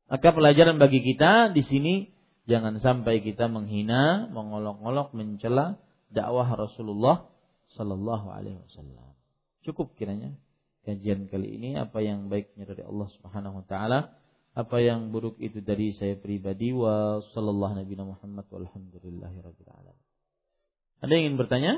Maka 0.09 0.33
pelajaran 0.33 0.81
bagi 0.81 1.05
kita 1.05 1.53
di 1.53 1.61
sini 1.65 1.95
jangan 2.49 2.81
sampai 2.81 3.21
kita 3.21 3.49
menghina, 3.49 4.29
mengolok-olok, 4.33 5.13
mencela 5.13 5.77
dakwah 6.09 6.47
Rasulullah 6.57 7.29
sallallahu 7.77 8.27
alaihi 8.33 8.57
wasallam. 8.65 9.06
Cukup 9.67 9.99
kiranya 9.99 10.31
kajian 10.87 11.27
kali 11.27 11.59
ini 11.59 11.75
apa 11.75 11.99
yang 11.99 12.31
baiknya 12.31 12.63
dari 12.63 12.87
Allah 12.87 13.11
Subhanahu 13.19 13.59
wa 13.59 13.65
taala, 13.67 14.15
apa 14.55 14.79
yang 14.79 15.11
buruk 15.11 15.35
itu 15.43 15.59
dari 15.59 15.91
saya 15.99 16.15
pribadi 16.15 16.71
wa 16.71 17.19
sallallahu 17.35 17.83
nabi 17.83 17.99
Muhammad 17.99 18.47
walhamdulillahirabbil 18.47 19.67
alamin. 19.67 20.07
Ada 21.03 21.11
yang 21.11 21.23
ingin 21.27 21.37
bertanya? 21.37 21.73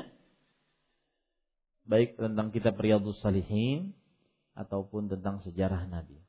Baik 1.90 2.14
tentang 2.14 2.54
kitab 2.54 2.78
Riyadhus 2.78 3.18
Salihin 3.18 3.98
ataupun 4.54 5.10
tentang 5.10 5.42
sejarah 5.42 5.84
Nabi. 5.90 6.22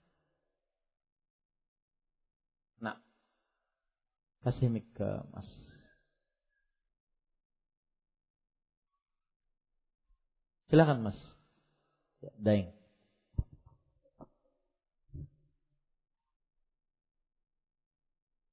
Nah, 2.82 2.98
kasih 4.42 4.74
mic 4.74 4.90
ke 4.98 5.08
Mas. 5.32 5.48
Silakan 10.68 11.06
Mas. 11.06 11.31
Daeng. 12.38 12.70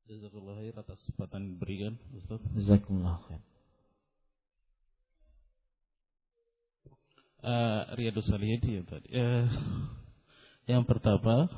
Jazakallah 0.09 0.57
khair 0.57 0.73
atas 0.73 1.05
kesempatan 1.05 1.53
diberikan 1.53 1.93
Ustaz. 2.17 2.41
Jazakallah 2.57 3.21
khair. 3.29 3.43
Uh, 7.39 7.83
Riyadus 7.93 8.25
Salihin 8.25 8.65
ya 8.65 8.83
tadi. 8.89 9.09
Uh, 9.13 9.47
yang 10.65 10.89
pertama 10.89 11.53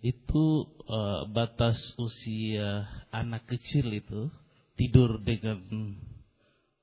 itu 0.00 0.66
uh, 0.88 1.28
batas 1.28 1.78
usia 2.00 2.88
anak 3.12 3.44
kecil 3.44 3.92
itu 3.92 4.32
tidur 4.80 5.20
dengan 5.20 5.60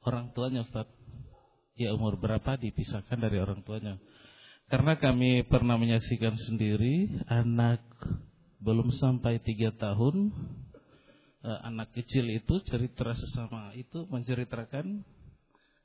orang 0.05 0.29
tuanya 0.37 0.61
Ustaz 0.61 0.87
ya 1.79 1.95
umur 1.95 2.19
berapa 2.19 2.59
dipisahkan 2.59 3.15
dari 3.15 3.39
orang 3.39 3.63
tuanya. 3.63 3.95
Karena 4.67 4.99
kami 4.99 5.47
pernah 5.47 5.79
menyaksikan 5.79 6.35
sendiri 6.45 7.07
anak 7.25 7.81
belum 8.59 8.91
sampai 8.91 9.39
tiga 9.41 9.71
tahun, 9.73 10.29
eh, 11.41 11.59
anak 11.65 11.95
kecil 11.95 12.27
itu 12.27 12.59
cerita 12.67 13.15
sesama 13.15 13.71
itu 13.73 14.05
menceritakan 14.11 15.07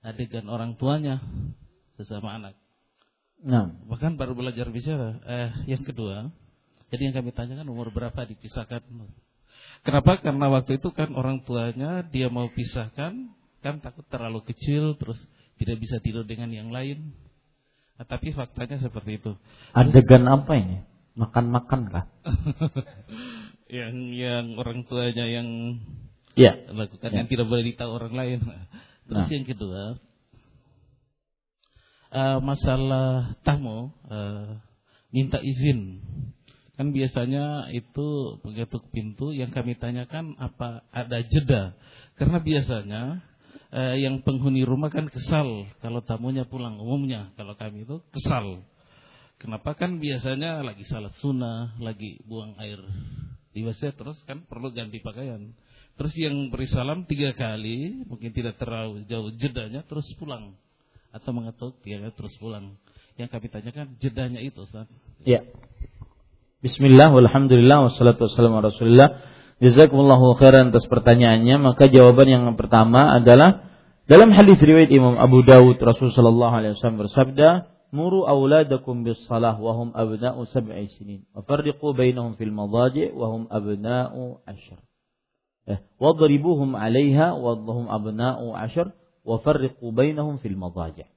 adegan 0.05 0.51
orang 0.51 0.77
tuanya 0.77 1.23
sesama 1.97 2.37
anak. 2.37 2.59
Nah, 3.41 3.73
bahkan 3.89 4.19
baru 4.19 4.35
belajar 4.35 4.69
bicara. 4.69 5.23
Eh, 5.25 5.79
yang 5.79 5.87
kedua, 5.87 6.29
jadi 6.91 7.09
yang 7.09 7.15
kami 7.23 7.31
tanyakan 7.33 7.71
umur 7.71 7.89
berapa 7.95 8.27
dipisahkan. 8.27 8.83
Kenapa? 9.87 10.21
Karena 10.21 10.51
waktu 10.53 10.77
itu 10.77 10.93
kan 10.93 11.13
orang 11.17 11.41
tuanya 11.47 12.05
dia 12.05 12.29
mau 12.29 12.51
pisahkan, 12.53 13.33
kan 13.65 13.75
takut 13.81 14.05
terlalu 14.13 14.45
kecil, 14.45 14.97
terus 15.01 15.17
tidak 15.65 15.81
bisa 15.81 15.97
tidur 16.05 16.29
dengan 16.29 16.53
yang 16.53 16.69
lain. 16.69 17.17
Nah, 17.97 18.05
tapi 18.05 18.37
faktanya 18.37 18.77
seperti 18.77 19.17
itu. 19.17 19.33
Adegan 19.73 20.29
apa 20.29 20.53
ini? 20.61 20.85
Makan-makan 21.17 21.81
kah? 21.89 22.05
yang 23.73 23.97
yang 24.13 24.61
orang 24.61 24.85
tuanya 24.85 25.25
yang 25.25 25.81
ya. 26.37 26.53
lakukan 26.69 27.09
ya. 27.09 27.25
yang 27.25 27.29
tidak 27.33 27.49
boleh 27.49 27.65
ditahu 27.65 27.91
orang 27.97 28.13
lain. 28.13 28.39
Terus 29.09 29.25
nah. 29.25 29.33
yang 29.33 29.47
kedua, 29.49 29.81
uh, 32.13 32.39
masalah 32.45 33.41
tamu 33.41 33.89
uh, 34.13 34.61
minta 35.09 35.41
izin. 35.41 36.05
Kan 36.75 36.91
biasanya 36.93 37.71
itu 37.71 38.37
mengetuk 38.43 38.91
pintu 38.91 39.31
yang 39.31 39.49
kami 39.49 39.79
tanyakan 39.81 40.37
apa 40.37 40.85
ada 40.93 41.23
jeda. 41.25 41.79
Karena 42.19 42.43
biasanya 42.43 43.03
eh, 43.75 43.97
yang 44.07 44.23
penghuni 44.23 44.63
rumah 44.63 44.89
kan 44.89 45.11
kesal 45.11 45.67
kalau 45.83 46.01
tamunya 46.07 46.47
pulang 46.47 46.79
umumnya 46.79 47.35
kalau 47.35 47.59
kami 47.59 47.83
itu 47.83 47.99
kesal. 48.15 48.63
Kenapa 49.43 49.75
kan 49.75 49.99
biasanya 49.99 50.63
lagi 50.63 50.87
salat 50.87 51.13
sunnah, 51.19 51.77
lagi 51.83 52.23
buang 52.25 52.55
air 52.63 52.81
di 53.51 53.61
WC 53.67 53.93
terus 53.99 54.17
kan 54.25 54.47
perlu 54.47 54.71
ganti 54.71 55.03
pakaian. 55.03 55.53
Terus 55.95 56.15
yang 56.19 56.51
beri 56.51 56.67
salam 56.67 57.07
tiga 57.07 57.35
kali, 57.35 58.03
mungkin 58.07 58.35
tidak 58.35 58.59
terlalu 58.59 59.07
jauh 59.07 59.31
jedanya 59.39 59.87
terus 59.87 60.07
pulang 60.19 60.55
atau 61.15 61.31
mengetuk 61.31 61.79
dia 61.87 62.03
terus 62.15 62.35
pulang. 62.39 62.75
Yang 63.15 63.31
kami 63.31 63.47
tanyakan 63.47 63.87
jedanya 64.03 64.43
itu, 64.43 64.67
Ustaz. 64.67 64.91
Ya. 65.23 65.47
Bismillah, 66.59 67.15
walhamdulillah, 67.15 67.87
wassalatu 67.87 68.27
wassalamu 68.27 68.59
rasulillah. 68.59 69.34
Jazakumullahu 69.63 70.35
khairan 70.43 70.75
atas 70.75 70.87
pertanyaannya. 70.91 71.63
Maka 71.63 71.87
jawaban 71.87 72.27
yang 72.27 72.45
pertama 72.59 73.15
adalah 73.15 73.71
dalam 74.11 74.35
hadis 74.35 74.59
riwayat 74.59 74.91
Imam 74.91 75.15
Abu 75.17 75.47
Dawud 75.47 75.79
Rasulullah 75.79 76.19
sallallahu 76.19 76.55
alaihi 76.55 76.73
wasallam 76.77 77.01
bersabda, 77.07 77.49
"Muru 77.95 78.27
auladakum 78.27 79.07
bis 79.07 79.17
salah 79.31 79.55
wa 79.57 79.73
hum 79.79 79.89
abna'u 79.95 80.45
sab'i 80.51 80.91
sinin, 80.99 81.25
wa 81.33 81.47
farriqu 81.47 81.95
bainahum 81.95 82.35
fil 82.35 82.51
madaji' 82.51 83.15
wa 83.15 83.27
hum 83.31 83.43
abna'u 83.49 84.43
ashar." 84.45 84.83
Eh, 85.65 85.81
wadribuhum 85.97 86.77
'alaiha 86.77 87.39
wa 87.39 87.57
hum 87.57 87.87
abna'u 87.89 88.53
ashar 88.59 88.93
wa 89.25 89.41
farriqu 89.41 89.87
bainahum 89.95 90.43
fil 90.43 90.59
madaji'. 90.59 91.09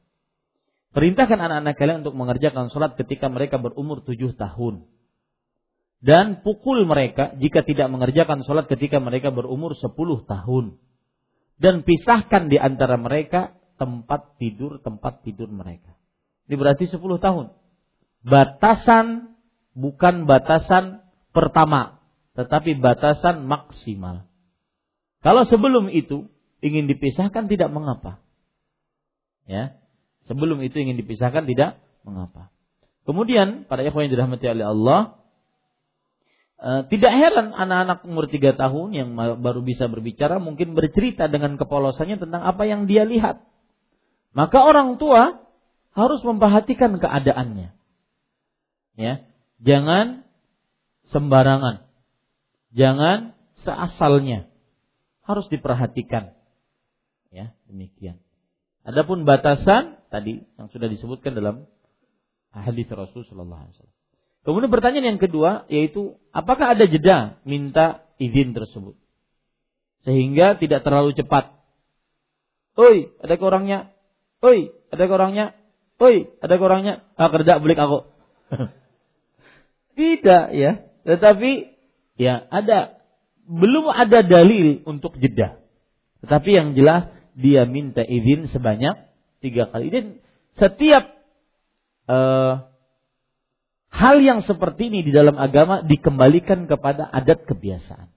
Perintahkan 0.96 1.38
anak-anak 1.42 1.76
kalian 1.76 1.98
untuk 2.06 2.16
mengerjakan 2.16 2.72
salat 2.72 2.96
ketika 2.96 3.28
mereka 3.28 3.60
berumur 3.60 4.06
tujuh 4.08 4.34
tahun 4.40 4.88
dan 5.98 6.46
pukul 6.46 6.86
mereka 6.86 7.34
jika 7.42 7.66
tidak 7.66 7.90
mengerjakan 7.90 8.46
sholat 8.46 8.70
ketika 8.70 9.02
mereka 9.02 9.34
berumur 9.34 9.74
10 9.74 9.90
tahun. 10.30 10.78
Dan 11.58 11.82
pisahkan 11.82 12.54
di 12.54 12.62
antara 12.62 13.02
mereka 13.02 13.58
tempat 13.82 14.38
tidur 14.38 14.78
tempat 14.86 15.26
tidur 15.26 15.50
mereka. 15.50 15.98
Ini 16.46 16.54
berarti 16.54 16.86
10 16.86 17.02
tahun. 17.02 17.50
Batasan 18.22 19.38
bukan 19.74 20.30
batasan 20.30 21.02
pertama, 21.34 22.02
tetapi 22.38 22.78
batasan 22.78 23.50
maksimal. 23.50 24.30
Kalau 25.26 25.50
sebelum 25.50 25.90
itu 25.90 26.30
ingin 26.62 26.86
dipisahkan 26.86 27.50
tidak 27.50 27.74
mengapa. 27.74 28.22
Ya. 29.50 29.82
Sebelum 30.30 30.60
itu 30.62 30.78
ingin 30.78 31.00
dipisahkan 31.00 31.48
tidak 31.48 31.82
mengapa. 32.06 32.54
Kemudian 33.08 33.66
para 33.66 33.82
ikhwan 33.82 34.12
yang 34.12 34.14
dirahmati 34.20 34.46
oleh 34.52 34.66
Allah, 34.68 35.00
tidak 36.58 37.14
heran 37.14 37.54
anak-anak 37.54 38.02
umur 38.02 38.26
tiga 38.34 38.58
tahun 38.58 38.90
yang 38.90 39.10
baru 39.18 39.62
bisa 39.62 39.86
berbicara 39.86 40.42
mungkin 40.42 40.74
bercerita 40.74 41.30
dengan 41.30 41.54
kepolosannya 41.62 42.18
tentang 42.18 42.42
apa 42.42 42.66
yang 42.66 42.90
dia 42.90 43.06
lihat. 43.06 43.46
Maka 44.34 44.66
orang 44.66 44.98
tua 44.98 45.46
harus 45.94 46.22
memperhatikan 46.26 46.98
keadaannya. 46.98 47.78
Ya, 48.98 49.14
jangan 49.62 50.26
sembarangan. 51.14 51.86
Jangan 52.74 53.38
seasalnya. 53.62 54.50
Harus 55.22 55.46
diperhatikan. 55.54 56.34
Ya, 57.30 57.54
demikian. 57.70 58.18
Adapun 58.82 59.28
batasan 59.28 60.00
tadi 60.10 60.42
yang 60.58 60.72
sudah 60.74 60.88
disebutkan 60.88 61.36
dalam 61.36 61.68
hadis 62.56 62.88
Rasul 62.88 63.28
sallallahu 63.28 63.62
alaihi 63.62 63.76
wasallam. 63.76 63.97
Kemudian 64.48 64.72
pertanyaan 64.72 65.12
yang 65.12 65.20
kedua 65.20 65.68
yaitu 65.68 66.16
apakah 66.32 66.72
ada 66.72 66.88
jeda 66.88 67.36
minta 67.44 68.08
izin 68.16 68.56
tersebut? 68.56 68.96
Sehingga 70.08 70.56
tidak 70.56 70.88
terlalu 70.88 71.12
cepat. 71.20 71.52
Oi, 72.80 73.12
ada 73.20 73.36
ke 73.36 73.44
orangnya? 73.44 73.92
Oi, 74.40 74.72
ada 74.88 75.04
ke 75.04 75.12
orangnya? 75.12 75.46
Oi, 76.00 76.32
ada 76.40 76.56
ke 76.56 76.64
orangnya? 76.64 77.04
Ah, 77.20 77.28
kerja 77.28 77.60
balik 77.60 77.76
aku. 77.76 78.08
Tidak 80.00 80.44
ya. 80.56 80.72
Tetapi 81.04 81.52
ya 82.16 82.48
ada 82.48 83.04
belum 83.44 83.92
ada 83.92 84.24
dalil 84.24 84.80
untuk 84.88 85.20
jeda. 85.20 85.60
Tetapi 86.24 86.50
yang 86.56 86.72
jelas 86.72 87.12
dia 87.36 87.68
minta 87.68 88.00
izin 88.00 88.48
sebanyak 88.48 89.12
tiga 89.44 89.68
kali. 89.68 89.92
Dan 89.92 90.06
setiap 90.56 91.04
uh, 92.08 92.77
hal 93.98 94.22
yang 94.22 94.46
seperti 94.46 94.94
ini 94.94 95.02
di 95.02 95.12
dalam 95.12 95.42
agama 95.42 95.82
dikembalikan 95.82 96.70
kepada 96.70 97.10
adat 97.10 97.50
kebiasaan. 97.50 98.14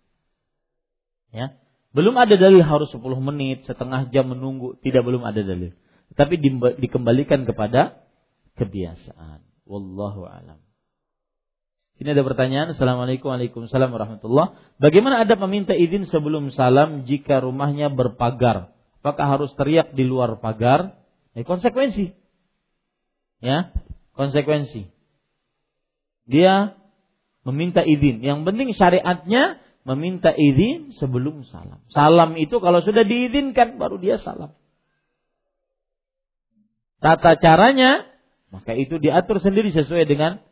Ya. 1.32 1.56
Belum 1.90 2.14
ada 2.20 2.36
dalil 2.38 2.62
harus 2.62 2.92
10 2.92 3.02
menit, 3.18 3.66
setengah 3.66 4.12
jam 4.14 4.30
menunggu, 4.30 4.78
tidak 4.84 5.02
belum 5.02 5.26
ada 5.26 5.42
dalil. 5.42 5.74
Tapi 6.14 6.38
dikembalikan 6.78 7.48
kepada 7.48 8.06
kebiasaan. 8.60 9.42
Wallahu 9.66 10.28
alam. 10.28 10.60
Ini 12.00 12.16
ada 12.16 12.22
pertanyaan. 12.24 12.72
Assalamualaikum 12.72 13.28
Waalaikumsalam 13.28 13.90
warahmatullah. 13.90 14.56
Bagaimana 14.80 15.26
ada 15.26 15.36
meminta 15.36 15.76
izin 15.76 16.08
sebelum 16.08 16.48
salam 16.54 17.04
jika 17.04 17.42
rumahnya 17.42 17.92
berpagar? 17.92 18.72
Apakah 19.00 19.26
harus 19.36 19.52
teriak 19.56 19.92
di 19.92 20.04
luar 20.04 20.40
pagar? 20.40 20.96
Ya, 21.36 21.44
konsekuensi. 21.44 22.16
Ya, 23.40 23.72
konsekuensi. 24.16 24.99
Dia 26.30 26.78
meminta 27.42 27.82
izin. 27.82 28.22
Yang 28.22 28.46
penting 28.46 28.68
syariatnya 28.78 29.58
meminta 29.82 30.30
izin 30.30 30.94
sebelum 30.94 31.42
salam. 31.50 31.82
Salam 31.90 32.38
itu 32.38 32.62
kalau 32.62 32.78
sudah 32.84 33.02
diizinkan 33.02 33.82
baru 33.82 33.98
dia 33.98 34.22
salam. 34.22 34.54
Tata 37.02 37.34
caranya 37.40 38.06
maka 38.54 38.76
itu 38.78 39.02
diatur 39.02 39.42
sendiri 39.42 39.74
sesuai 39.74 40.06
dengan 40.06 40.42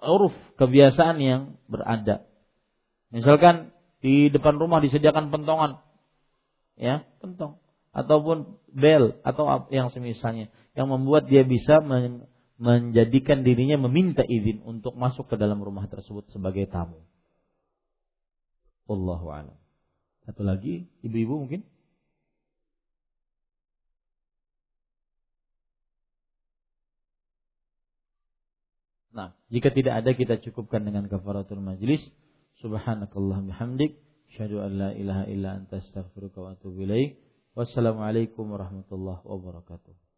uruf 0.00 0.32
kebiasaan 0.56 1.20
yang 1.20 1.60
berada. 1.68 2.24
Misalkan 3.10 3.74
di 4.00 4.32
depan 4.32 4.56
rumah 4.56 4.80
disediakan 4.80 5.28
pentongan, 5.28 5.82
ya 6.78 7.04
pentong 7.20 7.60
ataupun 7.90 8.56
bel 8.70 9.18
atau 9.26 9.66
yang 9.74 9.90
semisalnya 9.90 10.48
yang 10.78 10.86
membuat 10.86 11.26
dia 11.26 11.42
bisa 11.42 11.82
menjadikan 12.60 13.40
dirinya 13.40 13.80
meminta 13.80 14.20
izin 14.20 14.60
untuk 14.68 14.92
masuk 14.92 15.32
ke 15.32 15.36
dalam 15.40 15.64
rumah 15.64 15.88
tersebut 15.88 16.28
sebagai 16.28 16.68
tamu. 16.68 17.00
Wallahu 18.84 19.32
a'lam. 19.32 19.56
Satu 20.28 20.44
lagi, 20.44 20.84
ibu-ibu 21.00 21.40
mungkin? 21.40 21.64
Nah, 29.16 29.34
jika 29.48 29.72
tidak 29.72 30.04
ada 30.04 30.10
kita 30.12 30.38
cukupkan 30.44 30.84
dengan 30.84 31.08
kafaratul 31.08 31.64
majlis. 31.64 32.04
Subhanakallah 32.60 33.40
bihamdik. 33.40 33.96
Asyhadu 34.30 34.60
an 34.60 34.72
la 34.76 34.90
ilaha 34.92 35.24
illa 35.32 35.56
anta 35.56 35.80
astaghfiruka 35.80 36.38
wa 36.44 36.48
atubu 36.54 36.84
ilaik. 36.84 37.16
Wassalamualaikum 37.56 38.52
warahmatullahi 38.52 39.24
wabarakatuh. 39.24 40.09